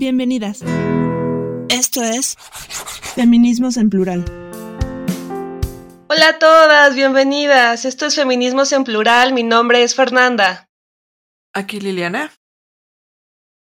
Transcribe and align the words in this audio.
Bienvenidas. 0.00 0.62
Esto 1.68 2.02
es 2.02 2.38
Feminismos 3.14 3.76
en 3.76 3.90
Plural. 3.90 4.24
Hola 6.08 6.28
a 6.30 6.38
todas, 6.38 6.94
bienvenidas. 6.94 7.84
Esto 7.84 8.06
es 8.06 8.14
Feminismos 8.14 8.72
en 8.72 8.84
Plural. 8.84 9.34
Mi 9.34 9.42
nombre 9.42 9.82
es 9.82 9.94
Fernanda. 9.94 10.70
Aquí 11.52 11.80
Liliana. 11.80 12.32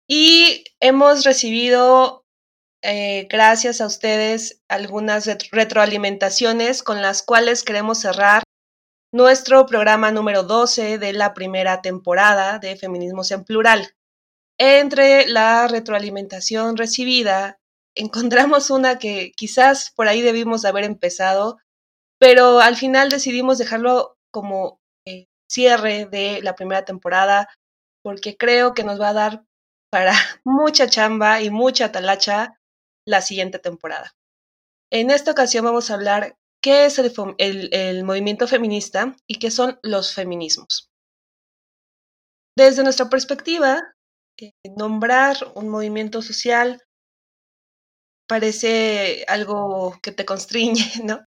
Y 0.07 0.63
hemos 0.79 1.23
recibido, 1.23 2.23
eh, 2.83 3.27
gracias 3.27 3.81
a 3.81 3.87
ustedes, 3.87 4.61
algunas 4.69 5.25
retroalimentaciones 5.51 6.83
con 6.83 7.01
las 7.01 7.23
cuales 7.23 7.63
queremos 7.63 7.97
cerrar 7.97 8.43
nuestro 9.11 9.65
programa 9.65 10.11
número 10.11 10.43
12 10.43 10.99
de 10.99 11.13
la 11.13 11.33
primera 11.33 11.81
temporada 11.81 12.59
de 12.59 12.75
Feminismos 12.75 13.31
en 13.31 13.43
Plural. 13.43 13.95
Entre 14.63 15.25
la 15.25 15.67
retroalimentación 15.67 16.77
recibida, 16.77 17.59
encontramos 17.95 18.69
una 18.69 18.99
que 18.99 19.31
quizás 19.35 19.91
por 19.95 20.07
ahí 20.07 20.21
debimos 20.21 20.65
haber 20.65 20.83
empezado, 20.83 21.57
pero 22.19 22.59
al 22.59 22.75
final 22.75 23.09
decidimos 23.09 23.57
dejarlo 23.57 24.19
como 24.31 24.79
eh, 25.07 25.25
cierre 25.49 26.05
de 26.05 26.43
la 26.43 26.53
primera 26.53 26.85
temporada, 26.85 27.49
porque 28.03 28.37
creo 28.37 28.75
que 28.75 28.83
nos 28.83 29.01
va 29.01 29.09
a 29.09 29.13
dar 29.13 29.43
para 29.89 30.13
mucha 30.43 30.85
chamba 30.85 31.41
y 31.41 31.49
mucha 31.49 31.91
talacha 31.91 32.59
la 33.03 33.23
siguiente 33.23 33.57
temporada. 33.57 34.11
En 34.91 35.09
esta 35.09 35.31
ocasión 35.31 35.65
vamos 35.65 35.89
a 35.89 35.95
hablar 35.95 36.37
qué 36.61 36.85
es 36.85 36.99
el 36.99 38.03
movimiento 38.03 38.47
feminista 38.47 39.15
y 39.25 39.39
qué 39.39 39.49
son 39.49 39.79
los 39.81 40.13
feminismos. 40.13 40.91
Desde 42.55 42.83
nuestra 42.83 43.09
perspectiva, 43.09 43.95
nombrar 44.77 45.37
un 45.55 45.69
movimiento 45.69 46.21
social 46.21 46.81
parece 48.27 49.25
algo 49.27 49.99
que 50.01 50.11
te 50.11 50.25
constriñe, 50.25 50.85
¿no? 51.03 51.25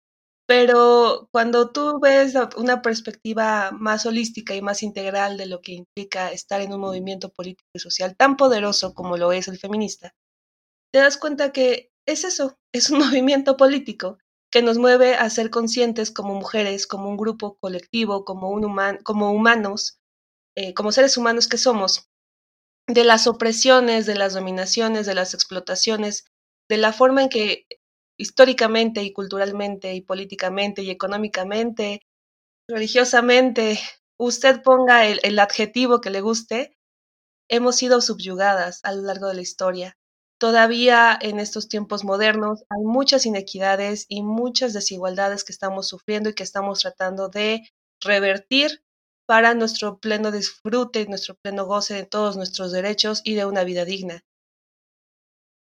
Pero 0.47 1.29
cuando 1.31 1.71
tú 1.71 1.99
ves 2.01 2.33
una 2.57 2.81
perspectiva 2.81 3.71
más 3.71 4.05
holística 4.05 4.55
y 4.55 4.61
más 4.61 4.83
integral 4.83 5.37
de 5.37 5.45
lo 5.45 5.61
que 5.61 5.73
implica 5.73 6.31
estar 6.31 6.59
en 6.61 6.73
un 6.73 6.81
movimiento 6.81 7.29
político 7.29 7.69
y 7.73 7.79
social 7.79 8.15
tan 8.17 8.35
poderoso 8.35 8.93
como 8.95 9.15
lo 9.15 9.31
es 9.31 9.47
el 9.47 9.59
feminista, 9.59 10.15
te 10.91 10.99
das 10.99 11.17
cuenta 11.17 11.51
que 11.51 11.91
es 12.07 12.23
eso, 12.23 12.57
es 12.73 12.89
un 12.89 12.99
movimiento 12.99 13.57
político 13.57 14.17
que 14.51 14.63
nos 14.63 14.79
mueve 14.79 15.15
a 15.15 15.29
ser 15.29 15.51
conscientes 15.51 16.11
como 16.11 16.33
mujeres, 16.33 16.87
como 16.87 17.07
un 17.09 17.17
grupo 17.17 17.57
colectivo, 17.59 18.25
como, 18.25 18.49
un 18.49 18.63
como 19.03 19.31
humanos, 19.31 19.99
eh, 20.55 20.73
como 20.73 20.91
seres 20.91 21.15
humanos 21.17 21.47
que 21.47 21.57
somos, 21.57 22.08
de 22.89 23.03
las 23.03 23.27
opresiones, 23.27 24.07
de 24.07 24.15
las 24.15 24.33
dominaciones, 24.33 25.05
de 25.05 25.13
las 25.13 25.35
explotaciones, 25.35 26.25
de 26.67 26.77
la 26.77 26.91
forma 26.91 27.21
en 27.21 27.29
que 27.29 27.65
históricamente 28.17 29.03
y 29.03 29.13
culturalmente 29.13 29.93
y 29.93 30.01
políticamente 30.01 30.81
y 30.81 30.89
económicamente, 30.89 32.01
religiosamente, 32.67 33.79
usted 34.17 34.63
ponga 34.63 35.05
el, 35.05 35.39
adjetivo 35.39 36.01
que 36.01 36.09
le 36.09 36.21
guste, 36.21 36.77
hemos 37.47 37.75
sido 37.75 38.01
subyugadas 38.01 38.79
a 38.83 38.91
lo 38.91 39.03
largo 39.03 39.27
de 39.27 39.35
la 39.35 39.41
historia. 39.41 39.97
Todavía 40.39 41.17
en 41.21 41.39
estos 41.39 41.67
tiempos 41.67 42.03
modernos 42.03 42.63
hay 42.69 42.83
muchas 42.83 43.25
inequidades 43.27 44.05
y 44.09 44.23
muchas 44.23 44.73
desigualdades 44.73 45.43
que 45.43 45.51
estamos 45.51 45.87
sufriendo 45.87 46.29
y 46.29 46.33
que 46.33 46.43
estamos 46.43 46.79
tratando 46.79 47.29
de 47.29 47.69
revertir 48.01 48.81
para 49.29 49.53
nuestro 49.53 49.99
pleno 49.99 50.31
disfrute, 50.31 51.05
nuestro 51.05 51.35
pleno 51.35 51.67
goce 51.67 51.93
de 51.93 52.03
todos 52.03 52.35
nuestros 52.35 52.71
derechos 52.71 53.21
y 53.23 53.35
de 53.35 53.45
una 53.45 53.63
vida 53.63 53.85
digna. 53.85 54.25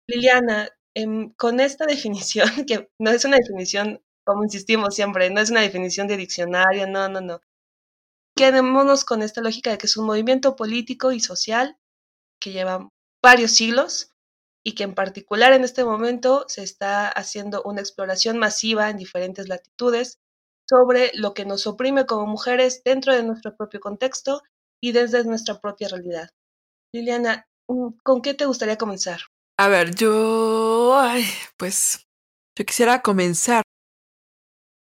Liliana, 0.06 0.68
em, 0.94 1.32
con 1.32 1.58
esta 1.60 1.86
definición, 2.06 2.66
que 2.66 2.90
no 2.98 3.10
es 3.10 3.24
una 3.24 3.38
definición, 3.38 4.02
como 4.26 4.44
insistimos 4.44 4.94
siempre, 4.94 5.30
no 5.30 5.40
es 5.40 5.48
una 5.50 5.62
definición 5.62 6.06
de 6.06 6.18
diccionario, 6.18 6.86
no, 6.86 7.08
no, 7.08 7.22
no. 7.22 7.40
Quedémonos 8.36 9.06
con 9.06 9.22
esta 9.22 9.40
lógica 9.40 9.70
de 9.70 9.78
que 9.78 9.86
es 9.86 9.96
un 9.96 10.04
movimiento 10.04 10.54
político 10.54 11.12
y 11.12 11.20
social 11.20 11.78
que 12.38 12.52
lleva 12.52 12.90
varios 13.22 13.52
siglos 13.52 14.12
y 14.62 14.74
que 14.74 14.84
en 14.84 14.94
particular 14.94 15.54
en 15.54 15.64
este 15.64 15.82
momento 15.82 16.44
se 16.48 16.62
está 16.62 17.08
haciendo 17.08 17.62
una 17.62 17.80
exploración 17.80 18.36
masiva 18.36 18.90
en 18.90 18.98
diferentes 18.98 19.48
latitudes 19.48 20.20
sobre 20.68 21.10
lo 21.14 21.34
que 21.34 21.44
nos 21.44 21.66
oprime 21.66 22.06
como 22.06 22.26
mujeres 22.26 22.82
dentro 22.84 23.14
de 23.14 23.22
nuestro 23.22 23.56
propio 23.56 23.80
contexto 23.80 24.42
y 24.82 24.92
desde 24.92 25.24
nuestra 25.24 25.60
propia 25.60 25.88
realidad. 25.88 26.30
Liliana, 26.92 27.46
mm, 27.68 27.88
¿con 28.02 28.22
qué 28.22 28.34
te 28.34 28.46
gustaría 28.46 28.76
comenzar? 28.76 29.20
A 29.58 29.68
ver, 29.68 29.94
yo, 29.94 30.98
pues, 31.56 32.06
yo 32.56 32.64
quisiera 32.64 33.00
comenzar, 33.00 33.62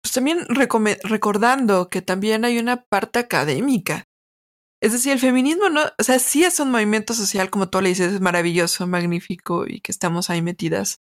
pues 0.02 0.12
también 0.14 0.46
recordando 0.48 1.88
que 1.88 2.02
también 2.02 2.44
hay 2.44 2.58
una 2.58 2.84
parte 2.84 3.18
académica. 3.18 4.04
Es 4.82 4.92
decir, 4.92 5.12
el 5.12 5.20
feminismo 5.20 5.68
no, 5.68 5.82
o 5.96 6.02
sea, 6.02 6.18
sí 6.18 6.42
es 6.42 6.58
un 6.58 6.72
movimiento 6.72 7.14
social, 7.14 7.50
como 7.50 7.70
tú 7.70 7.80
le 7.80 7.90
dices, 7.90 8.14
es 8.14 8.20
maravilloso, 8.20 8.86
magnífico 8.88 9.64
y 9.66 9.80
que 9.80 9.92
estamos 9.92 10.28
ahí 10.28 10.42
metidas. 10.42 10.98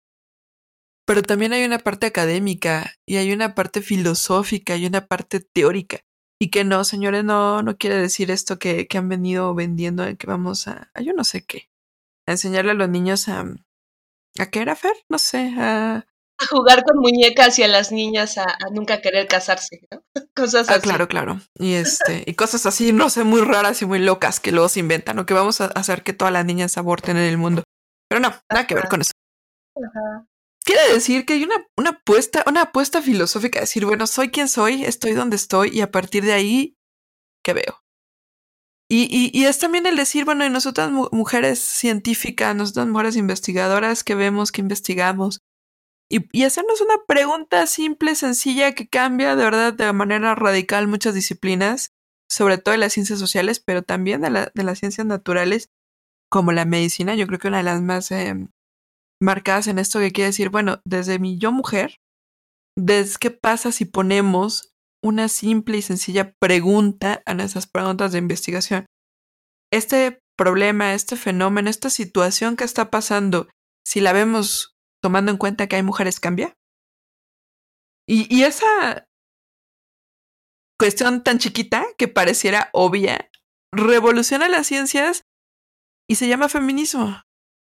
Pero 1.12 1.24
también 1.24 1.52
hay 1.52 1.66
una 1.66 1.80
parte 1.80 2.06
académica 2.06 2.94
y 3.06 3.18
hay 3.18 3.34
una 3.34 3.54
parte 3.54 3.82
filosófica 3.82 4.78
y 4.78 4.86
una 4.86 5.08
parte 5.08 5.42
teórica. 5.42 6.06
Y 6.40 6.52
que 6.52 6.64
no, 6.64 6.86
señores, 6.86 7.26
no, 7.26 7.62
no 7.64 7.76
quiere 7.76 7.98
decir 7.98 8.32
esto 8.32 8.58
que, 8.58 8.88
que 8.88 8.98
han 8.98 9.10
venido 9.10 9.54
vendiendo, 9.54 10.06
que 10.18 10.26
vamos 10.26 10.70
a, 10.70 10.90
a, 10.94 11.02
yo 11.02 11.12
no 11.12 11.26
sé 11.26 11.44
qué, 11.46 11.70
a 12.26 12.32
enseñarle 12.32 12.72
a 12.72 12.76
los 12.76 12.88
niños 12.88 13.28
a, 13.28 13.44
¿a 14.40 14.46
qué 14.46 14.62
era, 14.62 14.78
Fer? 14.78 14.94
No 15.10 15.18
sé, 15.18 15.54
a... 15.58 15.96
A 16.38 16.46
jugar 16.50 16.82
con 16.86 17.02
muñecas 17.02 17.60
y 17.60 17.64
a 17.64 17.68
las 17.68 17.92
niñas 17.92 18.38
a, 18.38 18.44
a 18.44 18.70
nunca 18.72 19.02
querer 19.02 19.28
casarse, 19.28 19.82
¿no? 19.92 20.06
Cosas 20.34 20.70
ah, 20.70 20.76
así. 20.76 20.84
Claro, 20.84 21.10
claro. 21.10 21.42
Y 21.56 21.74
este, 21.74 22.24
y 22.26 22.36
cosas 22.36 22.66
así, 22.66 22.94
no 22.94 23.10
sé, 23.10 23.26
muy 23.26 23.42
raras 23.42 23.82
y 23.82 23.86
muy 23.86 24.00
locas 24.00 24.40
que 24.40 24.54
luego 24.54 24.70
se 24.70 24.80
inventan, 24.80 25.20
o 25.20 25.26
que 25.26 25.34
vamos 25.34 25.60
a 25.60 25.66
hacer 25.66 26.04
que 26.04 26.14
todas 26.14 26.32
las 26.32 26.46
niñas 26.46 26.78
aborten 26.78 27.18
en 27.18 27.26
el 27.26 27.38
mundo. 27.38 27.64
Pero 28.08 28.22
no, 28.22 28.34
nada 28.50 28.66
que 28.66 28.76
ver 28.76 28.88
con 28.88 29.02
eso. 29.02 29.12
Ajá 29.76 30.26
quiere 30.64 30.94
decir 30.94 31.26
que 31.26 31.34
hay 31.34 31.44
una, 31.44 31.68
una 31.78 31.92
apuesta, 31.92 32.44
una 32.48 32.64
apuesta 32.64 33.02
filosófica, 33.02 33.60
decir, 33.60 33.86
bueno, 33.86 34.08
soy 34.08 34.30
quien 34.30 34.48
soy, 34.48 34.84
estoy 34.86 35.14
donde 35.14 35.36
estoy 35.36 35.70
y 35.70 35.82
a 35.82 35.92
partir 35.92 36.24
de 36.24 36.34
ahí, 36.34 36.78
¿qué 37.44 37.54
veo? 37.54 37.84
Y, 38.94 39.32
y, 39.34 39.46
es 39.46 39.58
también 39.58 39.86
el 39.86 39.96
decir, 39.96 40.26
bueno, 40.26 40.46
y 40.46 40.50
nosotras 40.50 40.92
mujeres 40.92 41.60
científicas, 41.60 42.54
nosotras 42.54 42.88
mujeres 42.88 43.16
investigadoras 43.16 44.04
que 44.04 44.16
vemos, 44.16 44.52
que 44.52 44.60
investigamos, 44.60 45.40
y, 46.10 46.28
y, 46.38 46.44
hacernos 46.44 46.82
una 46.82 46.96
pregunta 47.08 47.66
simple, 47.68 48.16
sencilla, 48.16 48.74
que 48.74 48.90
cambia 48.90 49.38
de 49.38 49.46
verdad 49.46 49.74
de 49.74 49.94
manera 49.94 50.36
radical 50.36 50.90
muchas 50.90 51.14
disciplinas, 51.14 51.94
sobre 52.30 52.58
todo 52.58 52.74
de 52.74 52.80
las 52.80 52.92
ciencias 52.92 53.18
sociales, 53.18 53.62
pero 53.62 53.82
también 53.82 54.20
de, 54.20 54.30
la, 54.30 54.52
de 54.54 54.64
las 54.64 54.80
ciencias 54.80 55.08
naturales, 55.08 55.70
como 56.30 56.52
la 56.52 56.66
medicina. 56.66 57.16
Yo 57.16 57.28
creo 57.28 57.40
que 57.40 57.48
una 57.48 57.58
de 57.60 57.64
las 57.64 57.82
más 57.82 58.12
eh, 58.12 58.36
marcadas 59.22 59.68
en 59.68 59.80
esto 59.80 60.00
que 60.00 60.12
quiere 60.12 60.30
decir, 60.30 60.50
bueno, 60.50 60.82
desde 60.86 61.20
mi 61.20 61.38
yo 61.38 61.52
mujer, 61.52 61.98
desde 62.78 63.18
qué 63.20 63.32
pasa 63.32 63.72
si 63.72 63.86
ponemos 63.86 64.74
una 65.04 65.28
simple 65.28 65.78
y 65.78 65.82
sencilla 65.82 66.34
pregunta 66.40 67.22
a 67.26 67.34
nuestras 67.34 67.68
preguntas 67.68 68.12
de 68.12 68.20
investigación. 68.20 68.86
Este 69.72 70.20
problema, 70.38 70.94
este 70.94 71.16
fenómeno, 71.16 71.70
esta 71.70 71.90
situación 71.90 72.56
que 72.56 72.64
está 72.64 72.90
pasando, 72.90 73.48
si 73.86 74.02
la 74.02 74.14
vemos 74.14 74.76
tomando 75.02 75.32
en 75.32 75.38
cuenta 75.38 75.68
que 75.68 75.76
hay 75.76 75.84
mujeres, 75.84 76.20
cambia. 76.20 76.54
Y, 78.08 78.34
y 78.36 78.44
esa 78.44 79.06
cuestión 80.80 81.24
tan 81.24 81.38
chiquita 81.38 81.86
que 81.98 82.08
pareciera 82.08 82.70
obvia, 82.74 83.30
revoluciona 83.72 84.50
las 84.50 84.68
ciencias 84.68 85.24
y 86.10 86.16
se 86.16 86.28
llama 86.28 86.50
feminismo. 86.50 87.22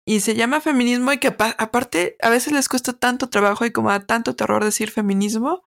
Y 0.08 0.20
se 0.20 0.34
llama 0.34 0.62
feminismo 0.62 1.12
y 1.12 1.18
que 1.18 1.28
aparte 1.28 2.16
a 2.22 2.30
veces 2.30 2.54
les 2.54 2.70
cuesta 2.70 2.94
tanto 2.94 3.28
trabajo 3.28 3.66
y 3.66 3.72
como 3.72 3.90
da 3.90 4.06
tanto 4.06 4.34
terror 4.34 4.64
decir 4.64 4.90
feminismo, 4.90 5.68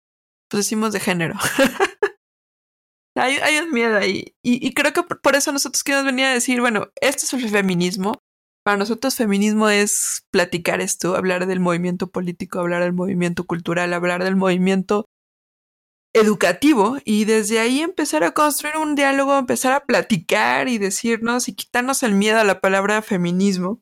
pues 0.50 0.66
decimos 0.66 0.92
de 0.92 1.00
género. 1.00 1.36
hay, 3.16 3.36
hay, 3.36 3.56
un 3.60 3.72
miedo 3.72 3.96
ahí. 3.96 4.36
Y, 4.42 4.66
y, 4.66 4.74
creo 4.74 4.92
que 4.92 5.04
por 5.04 5.36
eso 5.36 5.52
nosotros 5.52 5.82
queremos 5.82 6.04
venir 6.04 6.26
a 6.26 6.34
decir, 6.34 6.60
bueno, 6.60 6.88
esto 7.00 7.24
es 7.24 7.32
el 7.32 7.48
feminismo. 7.48 8.12
Para 8.62 8.76
nosotros 8.76 9.14
feminismo 9.14 9.70
es 9.70 10.26
platicar 10.30 10.82
esto, 10.82 11.16
hablar 11.16 11.46
del 11.46 11.60
movimiento 11.60 12.10
político, 12.10 12.60
hablar 12.60 12.82
del 12.82 12.92
movimiento 12.92 13.46
cultural, 13.46 13.94
hablar 13.94 14.22
del 14.22 14.36
movimiento 14.36 15.06
educativo 16.12 16.98
y 17.06 17.24
desde 17.24 17.58
ahí 17.58 17.80
empezar 17.80 18.22
a 18.22 18.32
construir 18.32 18.76
un 18.76 18.96
diálogo, 18.96 19.38
empezar 19.38 19.72
a 19.72 19.86
platicar 19.86 20.68
y 20.68 20.76
decirnos 20.76 21.48
y 21.48 21.54
quitarnos 21.54 22.02
el 22.02 22.12
miedo 22.12 22.38
a 22.38 22.44
la 22.44 22.60
palabra 22.60 23.00
feminismo 23.00 23.80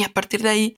y 0.00 0.04
a 0.04 0.12
partir 0.12 0.42
de 0.42 0.48
ahí, 0.48 0.76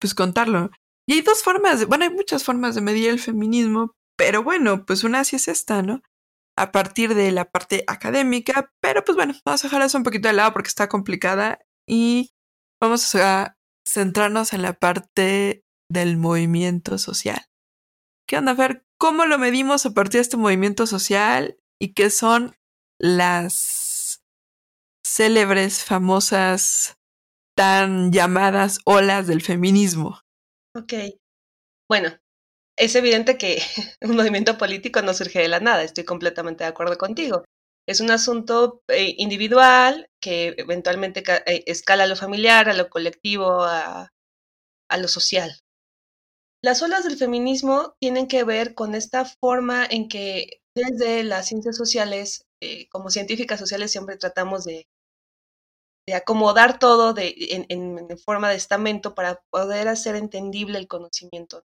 pues 0.00 0.14
contarlo. 0.14 0.70
Y 1.08 1.14
hay 1.14 1.20
dos 1.22 1.42
formas, 1.44 1.86
bueno, 1.86 2.04
hay 2.04 2.10
muchas 2.10 2.42
formas 2.42 2.74
de 2.74 2.80
medir 2.80 3.10
el 3.10 3.20
feminismo, 3.20 3.92
pero 4.18 4.42
bueno, 4.42 4.84
pues 4.84 5.04
una 5.04 5.22
sí 5.22 5.36
es 5.36 5.46
esta, 5.46 5.82
¿no? 5.82 6.02
A 6.58 6.72
partir 6.72 7.14
de 7.14 7.30
la 7.30 7.44
parte 7.44 7.84
académica, 7.86 8.72
pero 8.80 9.04
pues 9.04 9.14
bueno, 9.14 9.34
vamos 9.44 9.64
a 9.64 9.68
dejar 9.68 9.82
eso 9.82 9.98
un 9.98 10.04
poquito 10.04 10.26
de 10.26 10.34
lado 10.34 10.52
porque 10.52 10.68
está 10.68 10.88
complicada 10.88 11.60
y 11.88 12.30
vamos 12.82 13.14
a 13.14 13.56
centrarnos 13.86 14.52
en 14.52 14.62
la 14.62 14.72
parte 14.72 15.62
del 15.88 16.16
movimiento 16.16 16.98
social. 16.98 17.46
¿Qué 18.28 18.38
onda, 18.38 18.56
Fer? 18.56 18.84
¿Cómo 18.98 19.26
lo 19.26 19.38
medimos 19.38 19.86
a 19.86 19.94
partir 19.94 20.18
de 20.18 20.22
este 20.22 20.36
movimiento 20.36 20.88
social 20.88 21.56
y 21.80 21.92
qué 21.92 22.10
son 22.10 22.56
las 22.98 24.24
célebres, 25.06 25.84
famosas, 25.84 26.96
tan 27.56 28.12
llamadas 28.12 28.78
olas 28.84 29.26
del 29.26 29.42
feminismo? 29.42 30.20
Ok. 30.74 30.92
Bueno, 31.88 32.10
es 32.76 32.94
evidente 32.94 33.38
que 33.38 33.58
un 34.02 34.16
movimiento 34.16 34.58
político 34.58 35.02
no 35.02 35.14
surge 35.14 35.40
de 35.40 35.48
la 35.48 35.60
nada, 35.60 35.82
estoy 35.82 36.04
completamente 36.04 36.64
de 36.64 36.70
acuerdo 36.70 36.98
contigo. 36.98 37.44
Es 37.88 38.00
un 38.00 38.10
asunto 38.10 38.82
eh, 38.88 39.14
individual 39.16 40.08
que 40.20 40.54
eventualmente 40.58 41.22
eh, 41.46 41.62
escala 41.66 42.04
a 42.04 42.06
lo 42.08 42.16
familiar, 42.16 42.68
a 42.68 42.74
lo 42.74 42.90
colectivo, 42.90 43.62
a, 43.64 44.10
lo 44.98 45.08
social. 45.08 45.60
Las 46.62 46.82
olas 46.82 47.04
del 47.04 47.16
feminismo 47.16 47.94
tienen 48.00 48.26
que 48.26 48.42
ver 48.44 48.74
con 48.74 48.94
esta 48.94 49.24
forma 49.24 49.86
en 49.88 50.08
que 50.08 50.60
desde 50.74 51.22
las 51.22 51.46
ciencias 51.46 51.76
sociales, 51.76 52.44
eh, 52.60 52.88
como 52.88 53.10
científicas 53.10 53.60
sociales, 53.60 53.92
siempre 53.92 54.16
tratamos 54.16 54.64
de, 54.64 54.86
acomodar 56.14 56.78
todo 56.78 57.14
en, 57.18 57.66
en, 57.68 58.18
forma 58.18 58.50
de 58.50 58.56
estamento 58.56 59.14
para 59.14 59.42
poder 59.50 59.88
hacer 59.88 60.16
entendible 60.16 60.78
el 60.78 60.88
conocimiento. 60.88 61.64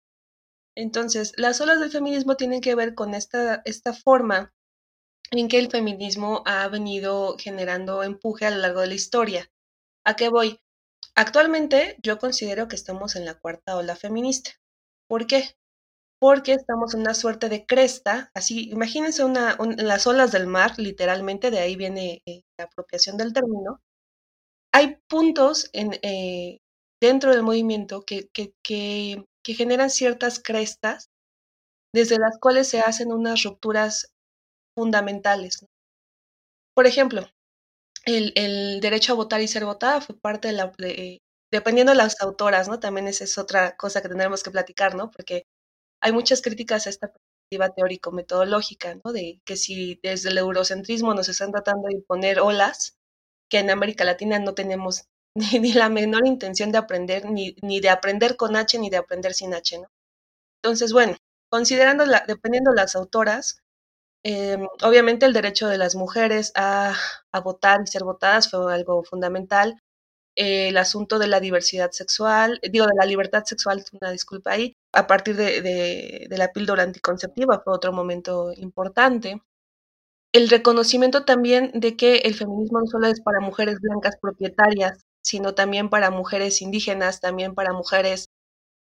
Entonces, 0.75 1.33
las 1.37 1.61
olas 1.61 1.79
del 1.79 1.91
feminismo 1.91 2.35
tienen 2.35 2.61
que 2.61 2.75
ver 2.75 2.95
con 2.95 3.13
esta, 3.13 3.61
esta 3.65 3.93
forma 3.93 4.53
en 5.31 5.47
que 5.47 5.59
el 5.59 5.69
feminismo 5.69 6.43
ha 6.45 6.67
venido 6.67 7.37
generando 7.39 8.03
empuje 8.03 8.45
a 8.45 8.51
lo 8.51 8.57
largo 8.57 8.81
de 8.81 8.87
la 8.87 8.93
historia. 8.93 9.49
¿A 10.05 10.15
qué 10.15 10.29
voy? 10.29 10.59
Actualmente 11.15 11.97
yo 12.03 12.19
considero 12.19 12.67
que 12.67 12.75
estamos 12.75 13.15
en 13.15 13.25
la 13.25 13.35
cuarta 13.35 13.77
ola 13.77 13.95
feminista. 13.95 14.51
¿Por 15.07 15.27
qué? 15.27 15.55
Porque 16.19 16.53
estamos 16.53 16.93
en 16.93 17.01
una 17.01 17.13
suerte 17.13 17.49
de 17.49 17.65
cresta, 17.65 18.31
así, 18.33 18.69
imagínense 18.69 19.23
una, 19.23 19.57
las 19.77 20.07
olas 20.07 20.31
del 20.31 20.47
mar, 20.47 20.73
literalmente, 20.77 21.51
de 21.51 21.59
ahí 21.59 21.75
viene 21.75 22.21
eh, 22.25 22.43
la 22.57 22.65
apropiación 22.65 23.17
del 23.17 23.33
término. 23.33 23.81
Hay 24.75 24.97
puntos 25.07 25.69
eh, 25.71 26.59
dentro 27.01 27.31
del 27.31 27.43
movimiento 27.43 28.03
que 28.03 28.27
generan 29.45 29.89
ciertas 29.89 30.37
crestas 30.37 31.09
desde 31.93 32.19
las 32.19 32.37
cuales 32.41 32.67
se 32.67 32.81
hacen 32.81 33.13
unas 33.13 33.43
rupturas 33.43 34.11
fundamentales. 34.75 35.65
Por 36.73 36.87
ejemplo, 36.87 37.25
el, 38.03 38.81
derecho 38.81 39.13
a 39.13 39.15
votar 39.15 39.39
y 39.39 39.47
ser 39.47 39.63
votada 39.63 40.01
fue 40.01 40.19
parte 40.19 40.49
de 40.49 40.55
la, 40.55 40.73
dependiendo 41.49 41.93
de 41.93 41.97
las 41.97 42.19
autoras, 42.21 42.67
¿no? 42.67 42.81
También 42.81 43.07
esa 43.07 43.23
es 43.23 43.37
otra 43.37 43.77
cosa 43.77 44.01
que 44.01 44.09
tendremos 44.09 44.43
que 44.43 44.51
platicar, 44.51 44.93
¿no? 44.93 45.09
Porque 45.09 45.45
hay 46.01 46.11
muchas 46.11 46.41
críticas 46.41 46.85
a 46.85 46.89
esta 46.89 47.07
perspectiva 47.13 47.73
teórico-metodológica, 47.73 48.95
¿no? 49.05 49.13
De 49.13 49.39
que 49.45 49.55
si 49.55 50.01
desde 50.03 50.31
el 50.31 50.37
eurocentrismo 50.37 51.13
nos 51.13 51.29
están 51.29 51.53
tratando 51.53 51.87
de 51.87 51.93
imponer 51.93 52.41
olas, 52.41 52.97
que 53.49 53.59
en 53.59 53.69
América 53.69 54.03
Latina 54.03 54.39
no 54.39 54.53
tenemos 54.53 55.05
ni, 55.35 55.73
la 55.73 55.89
menor 55.89 56.25
intención 56.27 56.71
de 56.71 56.77
aprender, 56.77 57.25
ni, 57.25 57.55
ni, 57.61 57.79
de 57.79 57.89
aprender 57.89 58.35
con 58.37 58.55
H, 58.55 58.79
ni 58.79 58.89
de 58.89 58.97
aprender 58.97 59.33
sin 59.33 59.53
H, 59.53 59.79
¿no? 59.79 59.87
Entonces, 60.61 60.93
bueno, 60.93 61.15
considerando, 61.49 62.05
la, 62.05 62.23
dependiendo 62.27 62.73
las 62.73 62.95
autoras, 62.95 63.61
Em, 64.27 64.67
obviamente 64.81 65.27
el 65.27 65.33
derecho 65.33 65.67
de 65.67 65.77
las 65.77 65.93
mujeres 65.95 66.51
a, 66.55 66.95
votar 67.43 67.81
y 67.83 67.87
ser 67.87 68.03
votadas 68.03 68.49
fue 68.49 68.73
algo 68.73 69.03
fundamental. 69.03 69.79
el 70.35 70.77
asunto 70.77 71.19
de 71.19 71.27
la 71.27 71.39
diversidad 71.39 71.91
sexual, 71.91 72.59
digo, 72.71 72.87
de 72.87 72.95
la 72.95 73.05
libertad 73.05 73.43
sexual, 73.45 73.85
una 74.01 74.11
disculpa 74.11 74.51
ahí, 74.51 74.75
a 74.93 75.07
partir 75.07 75.35
de, 75.37 76.27
la 76.31 76.51
píldora 76.51 76.83
anticonceptiva 76.83 77.61
fue 77.63 77.73
otro 77.73 77.93
momento 77.93 78.51
importante. 78.57 79.41
El 80.35 80.49
reconocimiento 80.49 81.23
también 81.23 81.71
de 81.73 81.95
que 81.95 82.17
el 82.17 82.35
feminismo 82.35 82.81
no 82.81 82.87
solo 82.87 83.07
es 83.07 83.21
para 83.21 83.39
mujeres 83.39 83.79
blancas 83.79 84.17
propietarias, 84.21 85.05
sino 85.23 85.55
también 85.55 85.89
para 85.89 86.11
mujeres 86.11 86.61
indígenas, 86.61 87.21
también 87.21 87.55
para 87.55 87.71
mujeres 87.71 88.25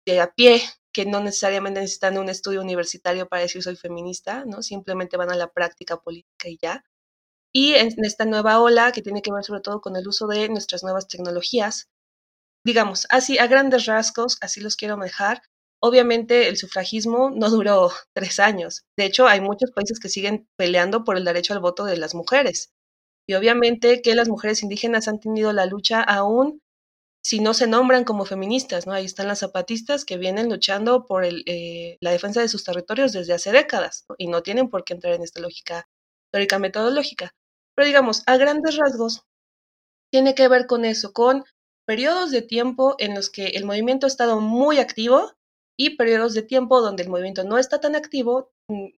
de 0.05 0.19
a 0.19 0.33
pie, 0.33 0.61
que 0.91 1.05
no 1.05 1.21
necesariamente 1.21 1.79
necesitan 1.79 2.17
un 2.17 2.27
estudio 2.27 2.59
universitario 2.61 3.29
para 3.29 3.43
decir 3.43 3.63
soy 3.63 3.77
feminista, 3.77 4.43
¿no? 4.45 4.61
Simplemente 4.61 5.15
van 5.15 5.31
a 5.31 5.37
la 5.37 5.47
práctica 5.47 5.95
política 5.95 6.49
y 6.49 6.57
ya. 6.61 6.83
Y 7.53 7.75
en 7.75 7.93
esta 8.03 8.25
nueva 8.25 8.59
ola, 8.59 8.91
que 8.91 9.01
tiene 9.01 9.21
que 9.21 9.31
ver 9.31 9.45
sobre 9.45 9.61
todo 9.61 9.79
con 9.79 9.95
el 9.95 10.05
uso 10.05 10.27
de 10.27 10.49
nuestras 10.49 10.83
nuevas 10.83 11.07
tecnologías, 11.07 11.87
digamos, 12.65 13.07
así 13.09 13.37
a 13.37 13.47
grandes 13.47 13.85
rasgos, 13.85 14.37
así 14.41 14.59
los 14.59 14.75
quiero 14.75 14.97
dejar. 14.97 15.41
Obviamente 15.81 16.47
el 16.47 16.57
sufragismo 16.57 17.29
no 17.29 17.49
duró 17.49 17.91
tres 18.13 18.39
años. 18.39 18.83
De 18.97 19.05
hecho, 19.05 19.27
hay 19.27 19.41
muchos 19.41 19.71
países 19.71 19.99
que 19.99 20.09
siguen 20.09 20.47
peleando 20.57 21.03
por 21.03 21.17
el 21.17 21.25
derecho 21.25 21.53
al 21.53 21.59
voto 21.59 21.85
de 21.85 21.97
las 21.97 22.15
mujeres. 22.15 22.71
Y 23.29 23.33
obviamente 23.33 24.01
que 24.01 24.15
las 24.15 24.29
mujeres 24.29 24.63
indígenas 24.63 25.07
han 25.07 25.19
tenido 25.19 25.51
la 25.51 25.65
lucha 25.65 26.01
aún 26.01 26.61
si 27.27 27.41
no 27.41 27.53
se 27.53 27.67
nombran 27.67 28.05
como 28.05 28.23
feministas, 28.23 28.87
¿no? 28.87 28.93
Ahí 28.93 29.03
están 29.03 29.27
las 29.27 29.39
zapatistas 29.39 30.05
que 30.05 30.15
vienen 30.15 30.49
luchando 30.49 31.05
por 31.05 31.25
eh, 31.25 31.97
la 31.99 32.11
defensa 32.11 32.39
de 32.39 32.47
sus 32.47 32.63
territorios 32.63 33.11
desde 33.11 33.33
hace 33.33 33.51
décadas 33.51 34.05
y 34.17 34.27
no 34.27 34.43
tienen 34.43 34.69
por 34.69 34.85
qué 34.85 34.93
entrar 34.93 35.13
en 35.13 35.23
esta 35.23 35.41
lógica 35.41 35.89
teórica 36.31 36.57
metodológica. 36.57 37.35
Pero 37.75 37.85
digamos, 37.85 38.23
a 38.27 38.37
grandes 38.37 38.77
rasgos, 38.77 39.23
tiene 40.09 40.35
que 40.35 40.47
ver 40.47 40.67
con 40.67 40.85
eso, 40.85 41.11
con 41.11 41.43
periodos 41.85 42.31
de 42.31 42.41
tiempo 42.41 42.95
en 42.97 43.13
los 43.13 43.29
que 43.29 43.47
el 43.47 43.65
movimiento 43.65 44.05
ha 44.05 44.09
estado 44.09 44.39
muy 44.39 44.77
activo 44.77 45.33
y 45.79 45.97
periodos 45.97 46.33
de 46.33 46.41
tiempo 46.41 46.81
donde 46.81 47.03
el 47.03 47.09
movimiento 47.09 47.43
no 47.43 47.57
está 47.57 47.79
tan 47.79 47.95
activo. 47.95 48.51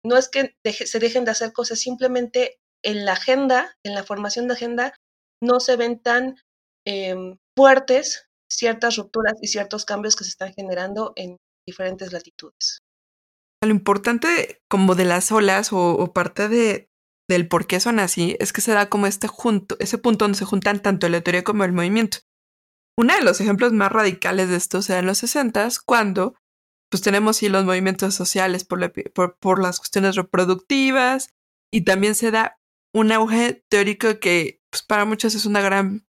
No 0.03 0.17
es 0.17 0.29
que 0.29 0.55
se 0.63 0.99
dejen 0.99 1.25
de 1.25 1.31
hacer 1.31 1.53
cosas, 1.53 1.79
simplemente 1.79 2.59
en 2.83 3.05
la 3.05 3.13
agenda, 3.13 3.75
en 3.85 3.93
la 3.93 4.03
formación 4.03 4.47
de 4.47 4.53
agenda, 4.53 4.95
no 5.41 5.59
se 5.59 5.75
ven 5.75 5.99
tan 5.99 6.37
Em, 6.91 7.37
fuertes 7.55 8.25
ciertas 8.51 8.95
rupturas 8.95 9.33
y 9.41 9.47
ciertos 9.47 9.85
cambios 9.85 10.15
que 10.15 10.23
se 10.23 10.31
están 10.31 10.53
generando 10.53 11.13
en 11.15 11.37
diferentes 11.67 12.11
latitudes. 12.11 12.79
Lo 13.63 13.69
importante 13.69 14.59
como 14.67 14.95
de 14.95 15.05
las 15.05 15.31
olas 15.31 15.69
o, 15.71 16.11
parte 16.13 16.47
de, 16.47 16.87
del 17.29 17.47
por 17.47 17.67
qué 17.67 17.79
son 17.79 17.99
así 17.99 18.37
es 18.39 18.53
que 18.53 18.61
se 18.61 18.71
da 18.71 18.89
como 18.89 19.05
este 19.05 19.27
junto, 19.27 19.75
ese 19.79 19.99
punto 19.99 20.25
donde 20.25 20.39
se 20.39 20.45
juntan 20.45 20.81
tanto 20.81 21.07
la 21.09 21.21
teoría 21.21 21.43
como 21.43 21.63
el 21.63 21.73
movimiento. 21.73 22.19
Uno 22.97 23.13
de 23.13 23.21
los 23.21 23.39
ejemplos 23.39 23.71
más 23.71 23.91
radicales 23.91 24.49
de 24.49 24.55
esto 24.55 24.81
se 24.81 24.97
en 24.97 25.05
los 25.05 25.19
60 25.19 25.67
cuando 25.85 26.33
pues 26.89 27.01
tenemos 27.01 27.37
sí 27.37 27.49
los 27.49 27.65
movimientos 27.65 28.15
sociales 28.15 28.63
por, 28.65 28.91
por, 29.13 29.37
por 29.37 29.61
las 29.61 29.79
cuestiones 29.79 30.15
reproductivas 30.15 31.29
y 31.71 31.81
también 31.81 32.15
se 32.15 32.31
da 32.31 32.59
un 32.93 33.11
auge 33.11 33.63
teórico 33.69 34.19
que 34.19 34.61
pues, 34.71 34.83
para 34.83 35.05
muchos 35.05 35.35
es 35.35 35.45
una 35.45 35.61
gran 35.61 36.05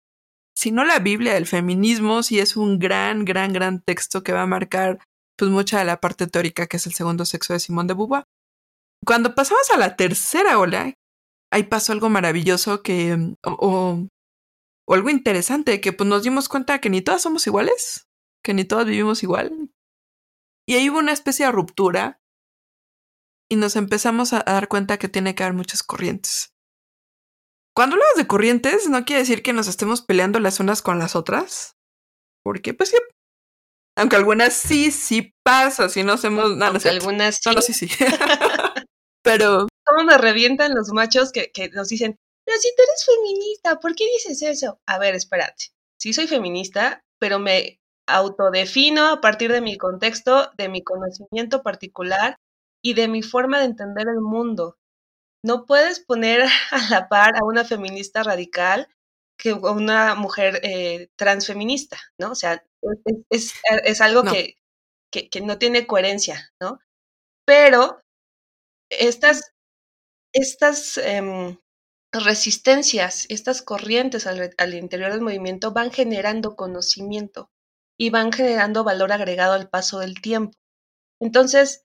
si 0.56 0.70
no 0.70 0.84
la 0.84 1.00
Biblia 1.00 1.34
del 1.34 1.46
feminismo, 1.46 2.22
sí 2.22 2.38
es 2.38 2.56
un 2.56 2.78
gran, 2.78 3.24
gran, 3.24 3.52
gran 3.52 3.82
texto 3.82 4.22
que 4.22 4.32
va 4.32 4.42
a 4.42 4.46
marcar 4.46 5.00
pues 5.36 5.50
mucha 5.50 5.80
de 5.80 5.84
la 5.84 6.00
parte 6.00 6.26
teórica 6.28 6.66
que 6.66 6.76
es 6.76 6.86
el 6.86 6.94
segundo 6.94 7.24
sexo 7.24 7.52
de 7.52 7.60
Simón 7.60 7.88
de 7.88 7.94
Beauvoir. 7.94 8.24
Cuando 9.04 9.34
pasamos 9.34 9.68
a 9.70 9.78
la 9.78 9.96
tercera 9.96 10.58
ola, 10.58 10.94
ahí 11.52 11.64
pasó 11.64 11.92
algo 11.92 12.08
maravilloso 12.08 12.82
que, 12.82 13.16
mm, 13.16 13.34
o, 13.42 14.06
o 14.86 14.94
algo 14.94 15.10
interesante, 15.10 15.80
que 15.80 15.92
pues 15.92 16.08
nos 16.08 16.22
dimos 16.22 16.48
cuenta 16.48 16.80
que 16.80 16.88
ni 16.90 17.02
todas 17.02 17.22
somos 17.22 17.46
iguales, 17.46 18.06
que 18.42 18.54
ni 18.54 18.64
todas 18.64 18.86
vivimos 18.86 19.22
igual. 19.22 19.70
Y 20.66 20.74
ahí 20.74 20.90
hubo 20.90 20.98
una 20.98 21.12
especie 21.12 21.46
de 21.46 21.52
ruptura 21.52 22.20
y 23.50 23.56
nos 23.56 23.76
empezamos 23.76 24.32
a 24.32 24.42
dar 24.42 24.68
cuenta 24.68 24.98
que 24.98 25.08
tiene 25.08 25.34
que 25.34 25.42
haber 25.42 25.54
muchas 25.54 25.82
corrientes. 25.82 26.54
Cuando 27.74 27.94
hablamos 27.96 28.16
de 28.16 28.26
corrientes, 28.26 28.88
no 28.88 29.04
quiere 29.04 29.20
decir 29.20 29.42
que 29.42 29.52
nos 29.52 29.68
estemos 29.68 30.00
peleando 30.00 30.38
las 30.38 30.60
unas 30.60 30.80
con 30.80 30.98
las 30.98 31.16
otras. 31.16 31.76
Porque, 32.44 32.72
pues 32.72 32.90
sí. 32.90 32.96
Aunque 33.96 34.16
algunas 34.16 34.54
sí, 34.54 34.90
sí 34.90 35.32
pasa, 35.44 35.88
si 35.88 36.02
no 36.02 36.14
hacemos 36.14 36.56
nada. 36.56 36.78
algunas 36.88 37.38
sí. 37.42 37.50
No, 37.54 37.60
sí, 37.60 37.72
sí. 37.72 37.88
Pero. 39.22 39.66
¿Cómo 39.86 40.04
me 40.04 40.18
revientan 40.18 40.74
los 40.74 40.90
machos 40.92 41.30
que, 41.30 41.50
que 41.52 41.68
nos 41.68 41.88
dicen, 41.88 42.16
pero 42.44 42.58
si 42.58 42.68
tú 42.76 42.82
eres 42.82 43.04
feminista, 43.04 43.80
¿por 43.80 43.94
qué 43.94 44.04
dices 44.06 44.42
eso? 44.42 44.80
A 44.86 44.98
ver, 44.98 45.14
espérate. 45.14 45.66
Sí 45.98 46.12
soy 46.12 46.26
feminista, 46.26 47.02
pero 47.18 47.38
me 47.38 47.80
autodefino 48.06 49.08
a 49.08 49.20
partir 49.20 49.52
de 49.52 49.60
mi 49.60 49.76
contexto, 49.78 50.50
de 50.56 50.68
mi 50.68 50.82
conocimiento 50.82 51.62
particular 51.62 52.36
y 52.82 52.94
de 52.94 53.08
mi 53.08 53.22
forma 53.22 53.58
de 53.58 53.66
entender 53.66 54.08
el 54.08 54.20
mundo 54.20 54.76
no 55.44 55.66
puedes 55.66 56.00
poner 56.00 56.42
a 56.72 56.90
la 56.90 57.08
par 57.08 57.36
a 57.36 57.44
una 57.44 57.64
feminista 57.64 58.24
radical 58.24 58.88
que 59.38 59.50
a 59.50 59.56
una 59.56 60.14
mujer 60.14 60.60
eh, 60.62 61.08
transfeminista, 61.16 61.98
¿no? 62.18 62.32
O 62.32 62.34
sea, 62.34 62.64
es, 63.30 64.00
algo 64.00 64.22
que, 64.22 64.56
que, 65.10 65.40
no 65.40 65.58
tiene 65.58 65.86
coherencia, 65.86 66.52
¿no? 66.60 66.78
Pero 67.44 68.00
estas, 68.90 69.52
estas 70.32 70.98
em, 70.98 71.58
resistencias, 72.12 73.26
estas 73.28 73.60
corrientes 73.60 74.26
al, 74.26 74.54
al, 74.56 74.74
interior 74.74 75.10
del 75.10 75.20
movimiento 75.20 75.72
van 75.72 75.90
generando 75.90 76.54
conocimiento 76.54 77.50
y 77.98 78.10
van 78.10 78.32
generando 78.32 78.84
valor 78.84 79.12
agregado 79.12 79.52
al 79.54 79.68
paso 79.68 79.98
del 80.00 80.20
tiempo. 80.20 80.56
Entonces... 81.20 81.84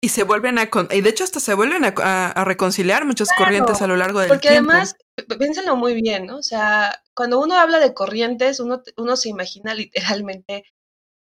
Y 0.00 0.10
se 0.10 0.22
vuelven 0.22 0.58
a... 0.58 0.70
Y 0.92 1.00
de 1.00 1.10
hecho 1.10 1.24
hasta 1.24 1.40
se 1.40 1.54
vuelven 1.54 1.84
a, 1.84 1.88
a, 2.30 2.44
reconciliar 2.44 3.04
muchas 3.04 3.28
corrientes 3.36 3.82
a 3.82 3.88
lo 3.88 3.96
largo 3.96 4.20
del 4.20 4.28
porque 4.28 4.50
tiempo. 4.50 4.72
Porque 4.72 4.94
además, 5.16 5.38
piénsenlo 5.38 5.76
muy 5.76 5.94
bien, 5.94 6.26
¿no? 6.26 6.36
O 6.36 6.42
sea, 6.42 7.02
cuando 7.14 7.40
uno 7.40 7.56
habla 7.56 7.80
de 7.80 7.94
corrientes, 7.94 8.60
uno, 8.60 8.82
uno 8.96 9.16
se 9.16 9.28
imagina 9.28 9.74
literalmente 9.74 10.64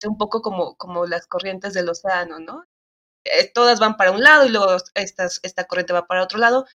un 0.05 0.17
poco 0.17 0.43
como, 0.43 0.75
como 0.77 1.07
las 1.07 1.27
corrientes 1.27 1.75
del 1.75 1.89
océano, 1.89 2.39
¿no? 2.39 2.65
Eh, 3.25 3.51
todas 3.53 3.79
van 3.79 3.97
para 3.97 4.11
un 4.11 4.23
lado 4.23 4.47
y 4.47 4.49
luego 4.49 4.77
estas, 4.95 5.41
esta 5.43 5.65
corriente 5.65 5.93
va 5.93 6.07
para 6.07 6.23
otro 6.23 6.39
lado. 6.39 6.67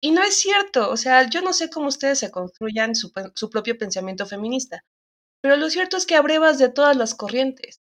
Y 0.00 0.10
no 0.10 0.22
es 0.22 0.36
cierto, 0.36 0.90
o 0.90 0.96
sea, 0.96 1.28
yo 1.30 1.40
no 1.40 1.52
sé 1.52 1.70
cómo 1.70 1.88
ustedes 1.88 2.18
se 2.18 2.30
construyan 2.30 2.94
su, 2.94 3.12
su 3.34 3.48
propio 3.48 3.78
pensamiento 3.78 4.26
feminista, 4.26 4.84
pero 5.44 5.58
lo 5.58 5.68
cierto 5.68 5.98
es 5.98 6.06
que 6.06 6.16
abrevas 6.16 6.58
de 6.58 6.70
todas 6.70 6.96
las 6.96 7.14
corrientes. 7.14 7.82